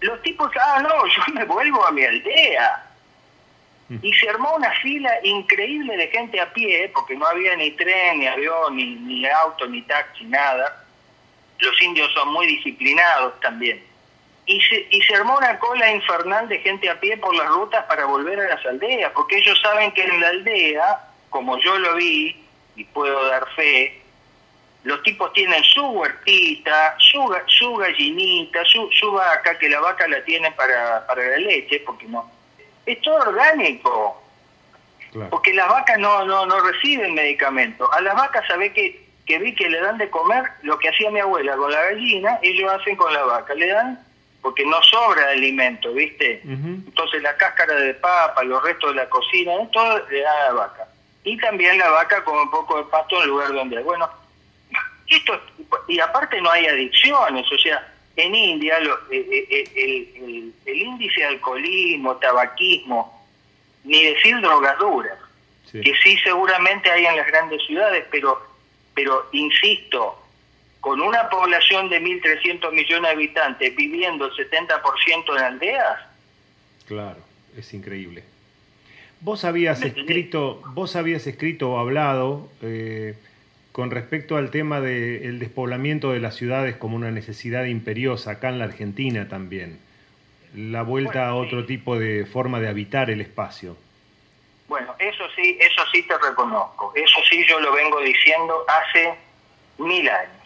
los 0.00 0.20
tipos, 0.22 0.50
ah, 0.60 0.80
no, 0.82 1.06
yo 1.06 1.22
me 1.34 1.44
vuelvo 1.44 1.84
a 1.84 1.90
mi 1.90 2.04
aldea. 2.04 2.86
Mm. 3.88 3.98
Y 4.02 4.12
se 4.14 4.28
armó 4.28 4.54
una 4.54 4.70
fila 4.80 5.10
increíble 5.22 5.96
de 5.96 6.08
gente 6.08 6.40
a 6.40 6.52
pie, 6.52 6.90
porque 6.94 7.16
no 7.16 7.26
había 7.26 7.56
ni 7.56 7.70
tren, 7.72 8.20
ni 8.20 8.26
avión, 8.26 8.76
ni, 8.76 8.94
ni 8.96 9.26
auto, 9.26 9.66
ni 9.66 9.82
taxi, 9.82 10.24
nada. 10.24 10.84
Los 11.58 11.80
indios 11.82 12.12
son 12.12 12.32
muy 12.32 12.46
disciplinados 12.46 13.38
también. 13.40 13.82
Y 14.46 14.60
se, 14.60 14.86
y 14.90 15.00
se 15.02 15.14
armó 15.14 15.38
una 15.38 15.58
cola 15.58 15.90
infernal 15.90 16.48
de 16.48 16.58
gente 16.58 16.90
a 16.90 17.00
pie 17.00 17.16
por 17.16 17.34
las 17.34 17.48
rutas 17.48 17.84
para 17.86 18.04
volver 18.04 18.38
a 18.40 18.48
las 18.48 18.66
aldeas, 18.66 19.10
porque 19.12 19.38
ellos 19.38 19.58
saben 19.62 19.92
que 19.92 20.02
en 20.02 20.20
la 20.20 20.28
aldea, 20.28 21.00
como 21.30 21.58
yo 21.58 21.78
lo 21.78 21.94
vi, 21.94 22.44
y 22.76 22.84
puedo 22.84 23.26
dar 23.28 23.46
fe, 23.54 24.02
los 24.84 25.02
tipos 25.02 25.32
tienen 25.32 25.64
su 25.64 25.82
huertita, 25.82 26.94
su, 26.98 27.34
su 27.46 27.74
gallinita, 27.76 28.64
su, 28.66 28.90
su 28.92 29.12
vaca, 29.12 29.58
que 29.58 29.70
la 29.70 29.80
vaca 29.80 30.06
la 30.08 30.22
tienen 30.24 30.52
para, 30.54 31.06
para 31.06 31.26
la 31.26 31.38
leche, 31.38 31.82
porque 31.86 32.06
no. 32.06 32.30
Es 32.84 33.00
todo 33.00 33.16
orgánico. 33.16 34.20
Porque 35.30 35.54
las 35.54 35.68
vacas 35.68 35.98
no, 35.98 36.24
no, 36.24 36.44
no 36.44 36.60
reciben 36.60 37.14
medicamentos. 37.14 37.88
A 37.92 38.00
las 38.00 38.14
vacas, 38.14 38.44
¿sabe 38.48 38.72
que, 38.72 39.06
que 39.26 39.38
vi 39.38 39.54
que 39.54 39.70
le 39.70 39.80
dan 39.80 39.96
de 39.96 40.10
comer 40.10 40.42
lo 40.62 40.76
que 40.78 40.88
hacía 40.88 41.10
mi 41.10 41.20
abuela 41.20 41.56
con 41.56 41.70
la 41.70 41.80
gallina? 41.84 42.38
Ellos 42.42 42.72
hacen 42.72 42.96
con 42.96 43.12
la 43.12 43.22
vaca. 43.22 43.54
Le 43.54 43.68
dan 43.68 44.03
porque 44.44 44.66
no 44.66 44.80
sobra 44.82 45.30
alimento, 45.30 45.90
¿viste? 45.94 46.42
Entonces 46.44 47.22
la 47.22 47.34
cáscara 47.34 47.76
de 47.76 47.94
papa, 47.94 48.44
los 48.44 48.62
restos 48.62 48.90
de 48.90 48.96
la 48.96 49.08
cocina, 49.08 49.52
todo 49.72 50.06
le 50.10 50.20
dan 50.20 50.36
a 50.36 50.44
la 50.48 50.52
vaca. 50.52 50.88
Y 51.24 51.38
también 51.38 51.78
la 51.78 51.88
vaca 51.88 52.22
con 52.22 52.38
un 52.38 52.50
poco 52.50 52.76
de 52.76 52.84
pasto 52.84 53.16
en 53.16 53.22
el 53.22 53.28
lugar 53.30 53.54
donde 53.54 53.78
hay. 53.78 53.82
Bueno, 53.82 54.06
esto 55.08 55.40
y 55.88 55.98
aparte 55.98 56.42
no 56.42 56.50
hay 56.50 56.66
adicciones, 56.66 57.50
o 57.50 57.56
sea, 57.56 57.90
en 58.16 58.34
India 58.34 58.76
eh, 59.10 59.46
eh, 59.50 59.64
eh, 59.74 60.52
el, 60.66 60.76
índice 60.76 61.22
de 61.22 61.26
alcoholismo, 61.26 62.16
tabaquismo, 62.16 63.26
ni 63.84 64.04
decir 64.04 64.38
drogas 64.42 64.78
duras, 64.78 65.18
que 65.72 65.94
sí 66.04 66.18
seguramente 66.18 66.90
hay 66.90 67.06
en 67.06 67.16
las 67.16 67.26
grandes 67.28 67.62
ciudades, 67.64 68.04
pero, 68.10 68.46
pero 68.94 69.26
insisto, 69.32 70.22
con 70.84 71.00
una 71.00 71.30
población 71.30 71.88
de 71.88 71.98
1.300 71.98 72.70
millones 72.70 73.08
de 73.08 73.08
habitantes 73.08 73.74
viviendo 73.74 74.26
el 74.26 74.32
70% 74.32 75.38
en 75.38 75.42
aldeas. 75.42 75.98
Claro, 76.86 77.20
es 77.56 77.72
increíble. 77.72 78.22
Vos 79.20 79.46
habías 79.46 79.80
escrito, 79.80 80.60
vos 80.74 80.94
habías 80.94 81.26
escrito 81.26 81.70
o 81.70 81.78
hablado 81.78 82.50
con 83.72 83.90
respecto 83.90 84.36
al 84.36 84.50
tema 84.50 84.82
del 84.82 85.38
despoblamiento 85.38 86.12
de 86.12 86.20
las 86.20 86.34
ciudades 86.34 86.76
como 86.76 86.96
una 86.96 87.10
necesidad 87.10 87.64
imperiosa 87.64 88.32
acá 88.32 88.50
en 88.50 88.58
la 88.58 88.66
Argentina 88.66 89.26
también, 89.26 89.80
la 90.54 90.82
vuelta 90.82 91.28
a 91.28 91.34
otro 91.34 91.64
tipo 91.64 91.98
de 91.98 92.26
forma 92.26 92.60
de 92.60 92.68
habitar 92.68 93.08
el 93.08 93.22
espacio. 93.22 93.78
Bueno, 94.68 94.94
eso 94.98 95.24
sí, 95.34 95.56
eso 95.58 95.82
sí 95.94 96.02
te 96.02 96.18
reconozco, 96.18 96.92
eso 96.94 97.20
sí 97.30 97.42
yo 97.48 97.58
lo 97.58 97.72
vengo 97.72 98.02
diciendo 98.02 98.66
hace 98.68 99.14
mil 99.78 100.06
años. 100.10 100.43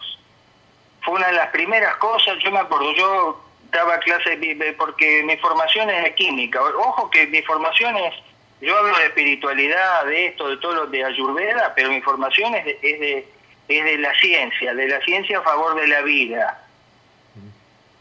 Una 1.09 1.27
de 1.27 1.33
las 1.33 1.49
primeras 1.49 1.95
cosas, 1.97 2.37
yo 2.43 2.51
me 2.51 2.59
acuerdo, 2.59 2.93
yo 2.93 3.43
daba 3.71 3.99
clases 3.99 4.37
porque 4.77 5.23
mi 5.23 5.37
formación 5.37 5.89
es 5.89 6.03
de 6.03 6.15
química, 6.15 6.61
ojo 6.61 7.09
que 7.09 7.27
mi 7.27 7.41
formación 7.43 7.95
es 7.97 8.13
yo 8.61 8.77
hablo 8.77 8.97
de 8.97 9.05
espiritualidad, 9.05 10.05
de 10.05 10.27
esto, 10.27 10.49
de 10.49 10.57
todo 10.57 10.73
lo 10.73 10.87
de 10.87 11.03
Ayurveda, 11.03 11.73
pero 11.75 11.89
mi 11.89 12.01
formación 12.01 12.53
es 12.55 12.65
de, 12.65 12.79
es 12.81 12.99
de, 12.99 13.27
es 13.69 13.85
de 13.85 13.97
la 13.99 14.13
ciencia, 14.15 14.73
de 14.73 14.87
la 14.87 14.99
ciencia 15.01 15.39
a 15.39 15.43
favor 15.43 15.79
de 15.79 15.87
la 15.87 16.01
vida. 16.01 16.61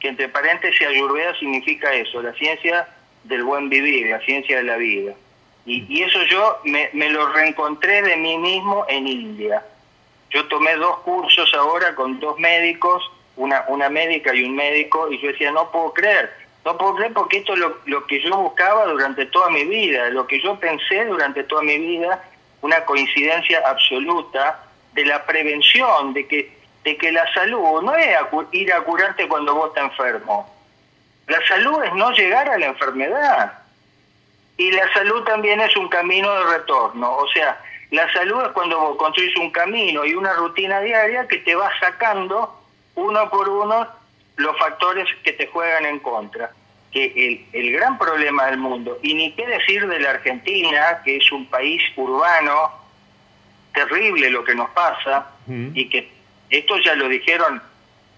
Que 0.00 0.08
entre 0.08 0.28
paréntesis 0.28 0.86
Ayurveda 0.86 1.38
significa 1.38 1.92
eso, 1.92 2.22
la 2.22 2.32
ciencia 2.34 2.88
del 3.24 3.44
buen 3.44 3.68
vivir, 3.68 4.08
la 4.08 4.20
ciencia 4.20 4.56
de 4.56 4.62
la 4.64 4.76
vida. 4.76 5.12
Y, 5.64 5.84
y 5.88 6.02
eso 6.02 6.22
yo 6.24 6.58
me, 6.64 6.90
me 6.92 7.08
lo 7.10 7.28
reencontré 7.32 8.02
de 8.02 8.16
mí 8.16 8.36
mismo 8.38 8.84
en 8.88 9.06
India. 9.06 9.62
Yo 10.30 10.46
tomé 10.48 10.76
dos 10.76 10.98
cursos 10.98 11.52
ahora 11.54 11.94
con 11.94 12.20
dos 12.20 12.38
médicos, 12.38 13.10
una, 13.36 13.64
una 13.68 13.88
médica 13.88 14.34
y 14.34 14.44
un 14.44 14.56
médico, 14.56 15.10
y 15.10 15.18
yo 15.20 15.28
decía, 15.28 15.50
no 15.52 15.70
puedo 15.70 15.92
creer, 15.94 16.30
no 16.64 16.76
puedo 16.76 16.96
creer 16.96 17.12
porque 17.12 17.38
esto 17.38 17.54
es 17.54 17.60
lo, 17.86 18.06
que 18.06 18.20
yo 18.20 18.36
buscaba 18.36 18.86
durante 18.86 19.26
toda 19.26 19.48
mi 19.50 19.64
vida, 19.64 20.10
lo 20.10 20.26
que 20.26 20.40
yo 20.40 20.58
pensé 20.58 21.04
durante 21.06 21.44
toda 21.44 21.62
mi 21.62 21.78
vida, 21.78 22.22
una 22.60 22.84
coincidencia 22.84 23.62
absoluta 23.66 24.64
de 24.92 25.06
la 25.06 25.24
prevención, 25.24 26.12
de 26.12 26.26
que, 26.26 26.52
de 26.84 26.96
que 26.96 27.12
la 27.12 27.32
salud 27.32 27.82
no 27.82 27.94
es 27.94 28.16
ir 28.52 28.72
a 28.72 28.80
curarte 28.80 29.28
cuando 29.28 29.54
vos 29.54 29.68
estás 29.68 29.84
enfermo. 29.90 30.52
La 31.28 31.40
salud 31.46 31.82
es 31.84 31.94
no 31.94 32.10
llegar 32.12 32.48
a 32.48 32.58
la 32.58 32.66
enfermedad. 32.66 33.52
Y 34.56 34.72
la 34.72 34.92
salud 34.92 35.22
también 35.24 35.60
es 35.60 35.76
un 35.76 35.88
camino 35.88 36.32
de 36.32 36.58
retorno. 36.58 37.16
O 37.16 37.28
sea, 37.28 37.60
la 37.90 38.12
salud 38.12 38.42
es 38.42 38.48
cuando 38.48 38.78
vos 38.78 38.96
construís 38.96 39.34
un 39.36 39.50
camino 39.50 40.04
y 40.04 40.14
una 40.14 40.34
rutina 40.34 40.80
diaria 40.80 41.26
que 41.26 41.38
te 41.38 41.54
va 41.54 41.70
sacando 41.80 42.54
uno 42.94 43.30
por 43.30 43.48
uno 43.48 43.86
los 44.36 44.58
factores 44.58 45.08
que 45.24 45.32
te 45.32 45.46
juegan 45.46 45.86
en 45.86 45.98
contra. 46.00 46.52
Que 46.90 47.46
el, 47.52 47.72
gran 47.72 47.98
problema 47.98 48.46
del 48.46 48.58
mundo, 48.58 48.98
y 49.02 49.12
ni 49.12 49.32
qué 49.32 49.46
decir 49.46 49.86
de 49.86 50.00
la 50.00 50.10
Argentina, 50.10 51.02
que 51.04 51.16
es 51.16 51.32
un 51.32 51.46
país 51.46 51.82
urbano, 51.96 52.72
terrible 53.74 54.30
lo 54.30 54.42
que 54.42 54.54
nos 54.54 54.70
pasa, 54.70 55.30
y 55.46 55.88
que 55.88 56.10
esto 56.48 56.78
ya 56.78 56.94
lo 56.94 57.08
dijeron 57.08 57.62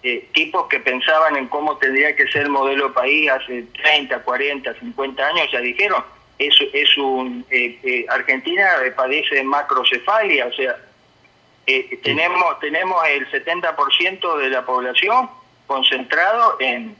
eh, 0.02 0.28
tipos 0.32 0.66
que 0.68 0.80
pensaban 0.80 1.36
en 1.36 1.48
cómo 1.48 1.76
tendría 1.78 2.14
que 2.14 2.28
ser 2.28 2.42
el 2.42 2.50
modelo 2.50 2.92
país 2.92 3.30
hace 3.30 3.64
30, 3.82 4.20
40, 4.20 4.74
50 4.74 5.26
años, 5.26 5.48
ya 5.52 5.60
dijeron, 5.60 6.04
es, 6.46 6.54
es 6.72 6.96
un 6.96 7.44
eh, 7.50 7.78
eh, 7.82 8.06
Argentina 8.08 8.68
padece 8.96 9.36
de 9.36 9.44
macrocefalia, 9.44 10.46
o 10.46 10.52
sea, 10.52 10.76
tenemos, 12.02 12.58
tenemos 12.58 12.96
el 13.08 13.30
70% 13.30 14.38
de 14.38 14.50
la 14.50 14.64
población 14.64 15.30
concentrado 15.66 16.56
en 16.58 16.96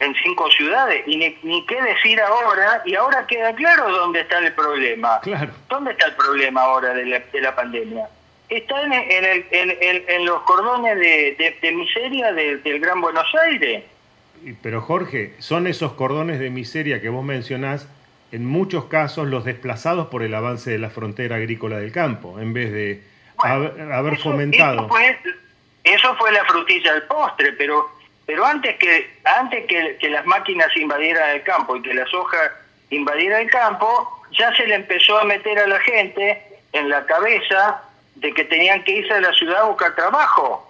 en 0.00 0.14
cinco 0.22 0.50
ciudades. 0.50 1.02
Y 1.06 1.16
ni, 1.16 1.66
qué 1.66 1.82
decir 1.82 2.20
ahora, 2.20 2.82
y 2.84 2.94
ahora 2.94 3.26
queda 3.26 3.54
claro 3.54 3.90
dónde 3.90 4.20
está 4.20 4.38
el 4.38 4.52
problema. 4.52 5.20
Claro. 5.20 5.52
¿Dónde 5.68 5.92
está 5.92 6.06
el 6.06 6.14
problema 6.14 6.62
ahora 6.62 6.94
de 6.94 7.06
la, 7.06 7.18
de 7.20 7.40
la 7.40 7.54
pandemia? 7.54 8.08
Está 8.48 8.82
en, 8.82 8.92
el, 8.92 9.44
en, 9.50 10.24
los 10.24 10.40
cordones 10.42 10.98
de, 10.98 11.72
miseria 11.72 12.32
del 12.32 12.80
Gran 12.80 13.00
Buenos 13.00 13.26
Aires. 13.46 13.84
Pero 14.62 14.80
Jorge, 14.80 15.34
son 15.38 15.66
esos 15.66 15.92
cordones 15.94 16.38
de 16.38 16.48
miseria 16.48 17.02
que 17.02 17.10
vos 17.10 17.24
mencionás, 17.24 17.88
en 18.32 18.44
muchos 18.44 18.86
casos 18.86 19.28
los 19.28 19.44
desplazados 19.44 20.08
por 20.08 20.22
el 20.22 20.34
avance 20.34 20.70
de 20.70 20.78
la 20.78 20.90
frontera 20.90 21.36
agrícola 21.36 21.78
del 21.78 21.92
campo, 21.92 22.38
en 22.38 22.52
vez 22.52 22.72
de 22.72 23.02
haber, 23.38 24.18
fomentado. 24.18 24.80
Eso 24.80 24.88
fue, 24.88 25.18
eso 25.84 26.16
fue 26.16 26.32
la 26.32 26.44
frutilla 26.44 26.92
del 26.94 27.02
postre, 27.04 27.52
pero 27.52 27.98
pero 28.28 28.44
antes 28.44 28.76
que 28.76 29.10
antes 29.24 29.64
que, 29.66 30.10
las 30.10 30.26
máquinas 30.26 30.68
invadieran 30.76 31.30
el 31.30 31.42
campo 31.44 31.76
y 31.76 31.80
que 31.80 31.94
la 31.94 32.04
soja 32.08 32.36
invadiera 32.90 33.40
el 33.40 33.50
campo, 33.50 34.22
ya 34.32 34.54
se 34.54 34.66
le 34.66 34.74
empezó 34.74 35.18
a 35.18 35.24
meter 35.24 35.58
a 35.58 35.66
la 35.66 35.80
gente 35.80 36.42
en 36.74 36.90
la 36.90 37.06
cabeza 37.06 37.82
de 38.16 38.34
que 38.34 38.44
tenían 38.44 38.84
que 38.84 38.98
irse 38.98 39.14
a 39.14 39.22
la 39.22 39.32
ciudad 39.32 39.62
a 39.62 39.64
buscar 39.64 39.94
trabajo. 39.94 40.67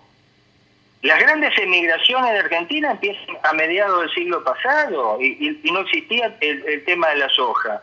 Las 1.03 1.21
grandes 1.21 1.57
emigraciones 1.59 2.33
de 2.33 2.39
Argentina 2.41 2.91
empiezan 2.91 3.37
a 3.45 3.53
mediados 3.53 4.01
del 4.01 4.11
siglo 4.15 4.43
pasado 4.43 5.19
y, 5.21 5.59
no 5.73 5.81
existía 5.81 6.37
el, 6.41 6.85
tema 6.85 7.09
de 7.11 7.17
la 7.17 7.29
soja. 7.29 7.83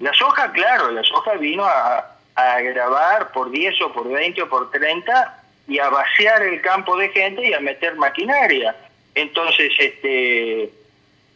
La 0.00 0.12
soja, 0.12 0.52
claro, 0.52 0.90
la 0.90 1.02
soja 1.02 1.34
vino 1.34 1.64
a, 1.64 2.16
a 2.34 2.60
grabar 2.60 3.32
por 3.32 3.50
10 3.50 3.80
o 3.82 3.92
por 3.92 4.08
20 4.08 4.42
o 4.42 4.48
por 4.48 4.70
30 4.70 5.42
y 5.66 5.78
a 5.78 5.88
vaciar 5.88 6.42
el 6.42 6.60
campo 6.60 6.96
de 6.96 7.08
gente 7.08 7.48
y 7.48 7.54
a 7.54 7.60
meter 7.60 7.96
maquinaria. 7.96 8.76
Entonces, 9.14 9.72
este, 9.78 10.70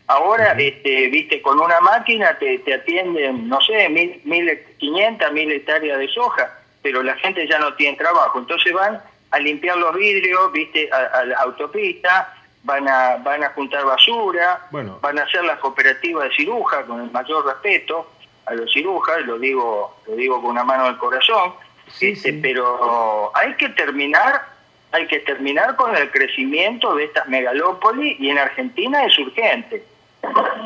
Ahora, 0.09 0.53
este, 0.53 1.09
viste, 1.09 1.42
con 1.42 1.61
una 1.61 1.80
máquina 1.80 2.38
te, 2.38 2.59
te 2.61 2.72
atienden, 2.72 3.46
no 3.46 3.61
sé, 3.61 3.90
mil, 3.90 4.18
mil, 4.24 4.59
mil 4.80 5.53
hectáreas 5.53 5.99
de 5.99 6.09
soja, 6.09 6.51
pero 6.80 7.03
la 7.03 7.14
gente 7.16 7.46
ya 7.46 7.59
no 7.59 7.74
tiene 7.74 7.99
trabajo. 7.99 8.38
Entonces 8.38 8.72
van 8.72 9.03
a 9.31 9.39
limpiar 9.39 9.76
los 9.76 9.95
vidrios, 9.95 10.53
viste, 10.53 10.89
a, 10.91 11.24
la 11.24 11.37
autopista, 11.39 12.35
van 12.62 12.89
a, 12.89 13.16
van 13.16 13.45
a 13.45 13.51
juntar 13.51 13.85
basura, 13.85 14.68
van 14.70 15.18
a 15.18 15.22
hacer 15.22 15.45
las 15.45 15.59
cooperativas 15.59 16.29
de 16.29 16.35
ciruja 16.35 16.83
con 16.83 17.01
el 17.03 17.11
mayor 17.11 17.47
respeto 17.47 18.11
a 18.47 18.55
los 18.55 18.72
cirujas, 18.72 19.24
lo 19.26 19.39
digo, 19.39 19.97
lo 20.07 20.16
digo 20.16 20.41
con 20.41 20.53
una 20.53 20.64
mano 20.64 20.85
del 20.85 20.97
corazón, 20.97 21.53
este, 22.01 22.33
pero 22.35 23.31
hay 23.35 23.55
que 23.55 23.68
terminar, 23.70 24.47
hay 24.93 25.07
que 25.07 25.20
terminar 25.20 25.76
con 25.76 25.95
el 25.97 26.11
crecimiento 26.11 26.95
de 26.95 27.05
estas 27.05 27.29
megalópolis 27.29 28.18
y 28.18 28.31
en 28.31 28.39
Argentina 28.39 29.05
es 29.05 29.18
urgente. 29.18 29.85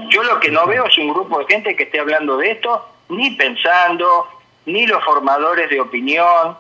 Yo 0.09 0.23
lo 0.23 0.41
que 0.41 0.51
no 0.51 0.67
veo 0.67 0.87
es 0.87 0.97
un 0.99 1.13
grupo 1.13 1.41
de 1.41 1.47
gente 1.47 1.77
que 1.77 1.85
esté 1.85 2.01
hablando 2.01 2.37
de 2.37 2.53
esto, 2.53 2.89
ni 3.09 3.31
pensando, 3.33 4.27
ni 4.67 4.87
los 4.87 5.03
formadores 5.05 5.69
de 5.69 5.81
opinión, 5.81 6.57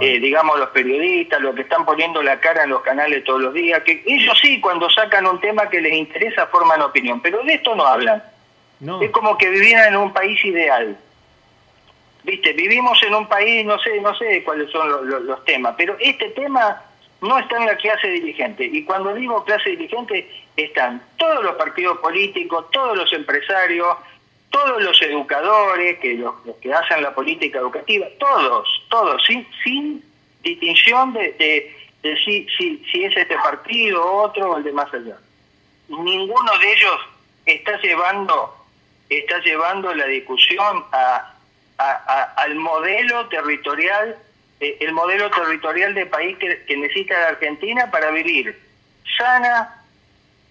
eh, 0.00 0.18
digamos 0.18 0.58
los 0.58 0.70
periodistas, 0.70 1.40
los 1.42 1.54
que 1.54 1.62
están 1.62 1.84
poniendo 1.84 2.22
la 2.22 2.40
cara 2.40 2.64
en 2.64 2.70
los 2.70 2.80
canales 2.80 3.24
todos 3.24 3.42
los 3.42 3.52
días, 3.52 3.82
que 3.82 4.02
ellos 4.06 4.38
sí, 4.40 4.58
cuando 4.60 4.88
sacan 4.88 5.26
un 5.26 5.38
tema 5.40 5.68
que 5.68 5.80
les 5.82 5.92
interesa, 5.92 6.46
forman 6.46 6.80
opinión, 6.80 7.20
pero 7.20 7.42
de 7.44 7.54
esto 7.54 7.74
no 7.74 7.84
hablan. 7.84 8.22
Es 9.00 9.10
como 9.10 9.36
que 9.36 9.48
vivieran 9.50 9.88
en 9.88 9.96
un 9.96 10.12
país 10.12 10.42
ideal. 10.44 10.96
Viste, 12.24 12.52
vivimos 12.52 13.00
en 13.02 13.14
un 13.14 13.28
país, 13.28 13.64
no 13.66 13.78
sé, 13.78 14.00
no 14.00 14.14
sé 14.16 14.42
cuáles 14.44 14.70
son 14.70 15.26
los, 15.26 15.44
temas, 15.44 15.74
pero 15.76 15.96
este 16.00 16.30
tema 16.30 16.82
no 17.20 17.38
está 17.38 17.58
en 17.58 17.66
la 17.66 17.76
clase 17.76 18.08
dirigente. 18.08 18.64
Y 18.64 18.84
cuando 18.84 19.14
digo 19.14 19.44
clase 19.44 19.70
dirigente, 19.70 20.28
están 20.56 21.02
todos 21.16 21.44
los 21.44 21.54
partidos 21.56 21.98
políticos, 21.98 22.66
todos 22.72 22.96
los 22.96 23.12
empresarios, 23.12 23.96
todos 24.52 24.82
los 24.82 25.02
educadores, 25.02 25.98
que 25.98 26.14
los, 26.14 26.34
que 26.60 26.72
hacen 26.72 27.02
la 27.02 27.12
política 27.12 27.58
educativa, 27.58 28.06
todos, 28.20 28.68
todos, 28.88 29.24
sin, 29.24 29.44
sin 29.64 30.04
distinción 30.42 31.12
de, 31.14 31.32
de, 32.02 32.16
si, 32.24 32.46
si, 32.56 33.04
es 33.04 33.16
este 33.16 33.34
partido, 33.36 34.04
otro 34.04 34.52
o 34.52 34.56
el 34.58 34.62
de 34.62 34.72
más 34.72 34.92
allá. 34.94 35.16
Ninguno 35.88 36.58
de 36.58 36.72
ellos 36.72 37.00
está 37.46 37.80
llevando 37.80 38.58
está 39.08 39.38
llevando 39.40 39.94
la 39.94 40.06
discusión 40.06 40.84
a, 40.92 41.34
al 42.36 42.54
modelo 42.54 43.28
territorial, 43.28 44.16
eh, 44.60 44.78
el 44.80 44.92
modelo 44.92 45.30
territorial 45.30 45.92
de 45.94 46.06
país 46.06 46.38
que 46.38 46.76
necesita 46.76 47.18
la 47.20 47.28
Argentina 47.28 47.90
para 47.90 48.10
vivir 48.10 48.58
sana 49.18 49.82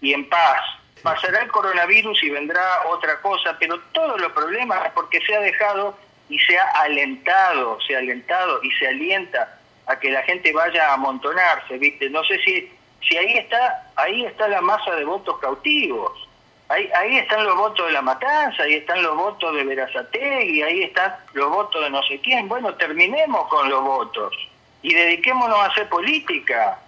y 0.00 0.12
en 0.12 0.28
paz. 0.28 0.60
Pasará 1.02 1.42
el 1.42 1.50
coronavirus 1.50 2.22
y 2.22 2.30
vendrá 2.30 2.62
otra 2.88 3.20
cosa, 3.20 3.56
pero 3.58 3.78
todos 3.92 4.20
los 4.20 4.32
problemas 4.32 4.90
porque 4.94 5.20
se 5.20 5.34
ha 5.34 5.40
dejado 5.40 5.96
y 6.28 6.38
se 6.38 6.58
ha 6.58 6.64
alentado, 6.82 7.78
se 7.86 7.96
ha 7.96 7.98
alentado 7.98 8.62
y 8.62 8.70
se 8.72 8.86
alienta 8.86 9.58
a 9.86 9.98
que 9.98 10.10
la 10.10 10.22
gente 10.22 10.52
vaya 10.52 10.90
a 10.90 10.94
amontonarse, 10.94 11.76
¿viste? 11.78 12.08
No 12.10 12.22
sé 12.24 12.38
si 12.44 12.72
si 13.08 13.16
ahí 13.16 13.32
está 13.36 13.90
ahí 13.96 14.24
está 14.24 14.46
la 14.48 14.60
masa 14.60 14.94
de 14.94 15.04
votos 15.04 15.38
cautivos. 15.38 16.28
Ahí, 16.68 17.18
están 17.18 17.44
los 17.44 17.54
votos 17.54 17.86
de 17.86 17.92
la 17.92 18.00
matanza, 18.00 18.62
ahí 18.62 18.74
están 18.74 19.02
los 19.02 19.14
votos 19.14 19.54
de 19.54 19.62
Verazategui, 19.62 20.62
ahí 20.62 20.84
están 20.84 21.14
los 21.34 21.50
votos 21.50 21.84
de 21.84 21.90
no 21.90 22.02
sé 22.04 22.18
quién. 22.20 22.48
Bueno, 22.48 22.72
terminemos 22.76 23.46
con 23.48 23.68
los 23.68 23.82
votos 23.84 24.34
y 24.80 24.94
dediquémonos 24.94 25.58
a 25.58 25.66
hacer 25.66 25.86
política 25.90 26.78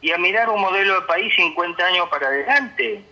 y 0.00 0.10
a 0.10 0.18
mirar 0.18 0.50
un 0.50 0.60
modelo 0.60 1.00
de 1.00 1.06
país 1.06 1.32
50 1.36 1.86
años 1.86 2.08
para 2.08 2.26
adelante. 2.26 3.04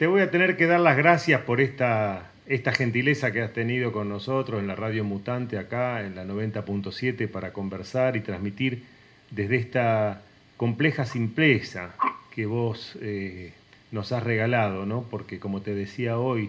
Te 0.00 0.06
voy 0.06 0.22
a 0.22 0.30
tener 0.30 0.56
que 0.56 0.66
dar 0.66 0.80
las 0.80 0.96
gracias 0.96 1.42
por 1.42 1.60
esta, 1.60 2.30
esta 2.46 2.72
gentileza 2.72 3.32
que 3.32 3.42
has 3.42 3.52
tenido 3.52 3.92
con 3.92 4.08
nosotros 4.08 4.58
en 4.58 4.66
la 4.66 4.74
Radio 4.74 5.04
Mutante 5.04 5.58
acá 5.58 6.00
en 6.00 6.14
la 6.14 6.24
90.7 6.24 7.28
para 7.28 7.52
conversar 7.52 8.16
y 8.16 8.20
transmitir 8.20 8.82
desde 9.30 9.56
esta 9.56 10.22
compleja 10.56 11.04
simpleza 11.04 11.96
que 12.34 12.46
vos 12.46 12.96
eh, 13.02 13.52
nos 13.92 14.12
has 14.12 14.22
regalado, 14.22 14.86
¿no? 14.86 15.02
Porque 15.02 15.38
como 15.38 15.60
te 15.60 15.74
decía 15.74 16.18
hoy, 16.18 16.48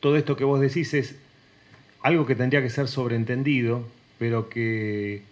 todo 0.00 0.16
esto 0.16 0.34
que 0.34 0.42
vos 0.42 0.58
decís 0.60 0.94
es 0.94 1.14
algo 2.02 2.26
que 2.26 2.34
tendría 2.34 2.60
que 2.60 2.70
ser 2.70 2.88
sobreentendido, 2.88 3.86
pero 4.18 4.48
que 4.48 5.22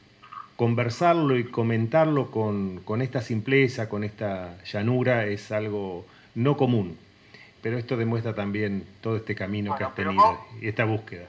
conversarlo 0.54 1.36
y 1.36 1.42
comentarlo 1.42 2.30
con, 2.30 3.02
esta 3.02 3.20
simpleza, 3.20 3.88
con 3.88 4.04
esta 4.04 4.62
llanura, 4.62 5.26
es 5.26 5.50
algo 5.50 6.06
no 6.36 6.56
común. 6.56 7.04
Pero 7.66 7.78
esto 7.78 7.96
demuestra 7.96 8.32
también 8.32 8.86
todo 9.00 9.16
este 9.16 9.34
camino 9.34 9.74
que 9.74 9.82
has 9.82 9.92
tenido 9.96 10.38
y 10.60 10.68
esta 10.68 10.84
búsqueda. 10.84 11.26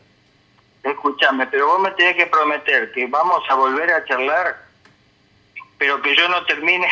Escúchame, 0.83 1.47
pero 1.47 1.65
vos 1.65 1.81
me 1.81 1.89
tenés 1.89 2.15
que 2.15 2.27
prometer 2.27 2.91
que 2.91 3.07
vamos 3.07 3.41
a 3.49 3.55
volver 3.55 3.91
a 3.91 4.05
charlar, 4.05 4.55
pero 5.79 5.99
que 5.99 6.15
yo 6.15 6.29
no 6.29 6.45
termine 6.45 6.87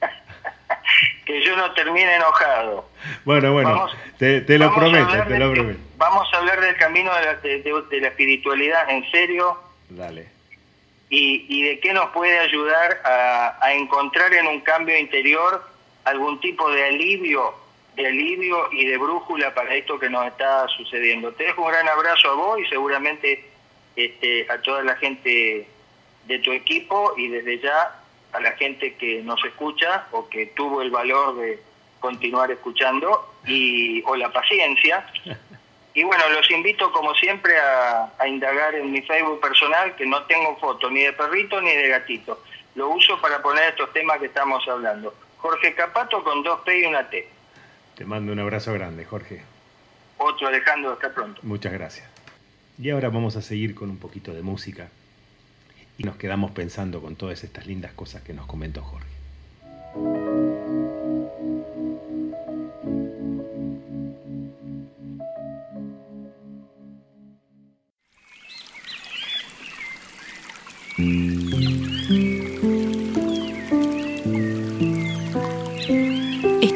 que 1.26 1.44
yo 1.44 1.54
no 1.54 1.70
termine 1.74 2.16
enojado. 2.16 2.88
Bueno, 3.26 3.52
bueno, 3.52 3.88
te, 4.16 4.40
lo 4.58 4.74
prometo, 4.74 5.22
te 5.28 5.38
lo 5.38 5.52
prometo. 5.52 5.80
Vamos 5.98 6.26
a 6.32 6.38
hablar 6.38 6.58
del 6.58 6.76
camino 6.78 7.14
de 7.14 7.24
la, 7.26 7.34
de, 7.34 8.00
la 8.00 8.08
espiritualidad 8.08 8.88
en 8.88 9.04
serio. 9.10 9.60
Dale. 9.90 10.28
Y, 11.10 11.44
y, 11.50 11.62
de 11.68 11.80
qué 11.80 11.92
nos 11.92 12.06
puede 12.12 12.38
ayudar 12.38 13.02
a, 13.04 13.58
a, 13.60 13.74
encontrar 13.74 14.32
en 14.32 14.46
un 14.46 14.62
cambio 14.62 14.96
interior 14.96 15.62
algún 16.04 16.40
tipo 16.40 16.70
de 16.70 16.86
alivio, 16.86 17.67
de 17.98 18.06
alivio 18.06 18.68
y 18.70 18.86
de 18.86 18.96
brújula 18.96 19.52
para 19.52 19.74
esto 19.74 19.98
que 19.98 20.08
nos 20.08 20.24
está 20.28 20.68
sucediendo. 20.68 21.32
Te 21.32 21.44
dejo 21.44 21.62
un 21.62 21.68
gran 21.72 21.88
abrazo 21.88 22.30
a 22.30 22.34
vos 22.34 22.60
y 22.60 22.66
seguramente 22.66 23.44
este, 23.96 24.46
a 24.48 24.62
toda 24.62 24.84
la 24.84 24.94
gente 24.94 25.66
de 26.26 26.38
tu 26.38 26.52
equipo 26.52 27.14
y 27.16 27.26
desde 27.26 27.58
ya 27.58 28.00
a 28.32 28.40
la 28.40 28.52
gente 28.52 28.94
que 28.94 29.20
nos 29.22 29.44
escucha 29.44 30.06
o 30.12 30.28
que 30.28 30.46
tuvo 30.46 30.80
el 30.80 30.90
valor 30.90 31.38
de 31.38 31.58
continuar 31.98 32.52
escuchando 32.52 33.34
y 33.44 34.00
o 34.06 34.14
la 34.16 34.32
paciencia. 34.32 35.04
Y 35.94 36.04
bueno, 36.04 36.28
los 36.28 36.48
invito 36.52 36.92
como 36.92 37.12
siempre 37.16 37.58
a, 37.58 38.28
indagar 38.28 38.72
en 38.76 38.92
mi 38.92 39.02
Facebook 39.02 39.40
personal, 39.40 39.96
que 39.96 40.06
no 40.06 40.22
tengo 40.26 40.56
foto 40.58 40.88
ni 40.88 41.02
de 41.02 41.12
perrito 41.12 41.60
ni 41.60 41.72
de 41.72 41.88
gatito. 41.88 42.40
Lo 42.76 42.90
uso 42.90 43.20
para 43.20 43.42
poner 43.42 43.70
estos 43.70 43.92
temas 43.92 44.20
que 44.20 44.26
estamos 44.26 44.62
hablando. 44.68 45.12
Jorge 45.38 45.74
Capato 45.74 46.22
con 46.22 46.44
dos 46.44 46.60
P 46.60 46.78
y 46.78 46.84
una 46.84 47.10
T. 47.10 47.28
Te 47.98 48.04
mando 48.04 48.32
un 48.32 48.38
abrazo 48.38 48.72
grande, 48.72 49.04
Jorge. 49.04 49.42
Otro 50.18 50.46
Alejandro, 50.46 50.92
hasta 50.92 51.12
pronto. 51.12 51.40
Muchas 51.42 51.72
gracias. 51.72 52.06
Y 52.80 52.90
ahora 52.90 53.08
vamos 53.08 53.34
a 53.34 53.42
seguir 53.42 53.74
con 53.74 53.90
un 53.90 53.98
poquito 53.98 54.32
de 54.32 54.40
música 54.40 54.88
y 55.98 56.04
nos 56.04 56.14
quedamos 56.14 56.52
pensando 56.52 57.02
con 57.02 57.16
todas 57.16 57.42
estas 57.42 57.66
lindas 57.66 57.92
cosas 57.94 58.22
que 58.22 58.32
nos 58.32 58.46
comentó 58.46 58.82
Jorge. 58.82 58.97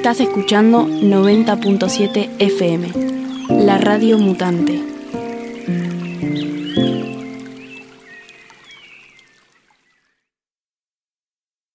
Estás 0.03 0.19
escuchando 0.19 0.89
90.7 0.89 2.29
FM, 2.41 2.93
la 3.65 3.79
radio 3.79 4.19
mutante. 4.19 4.92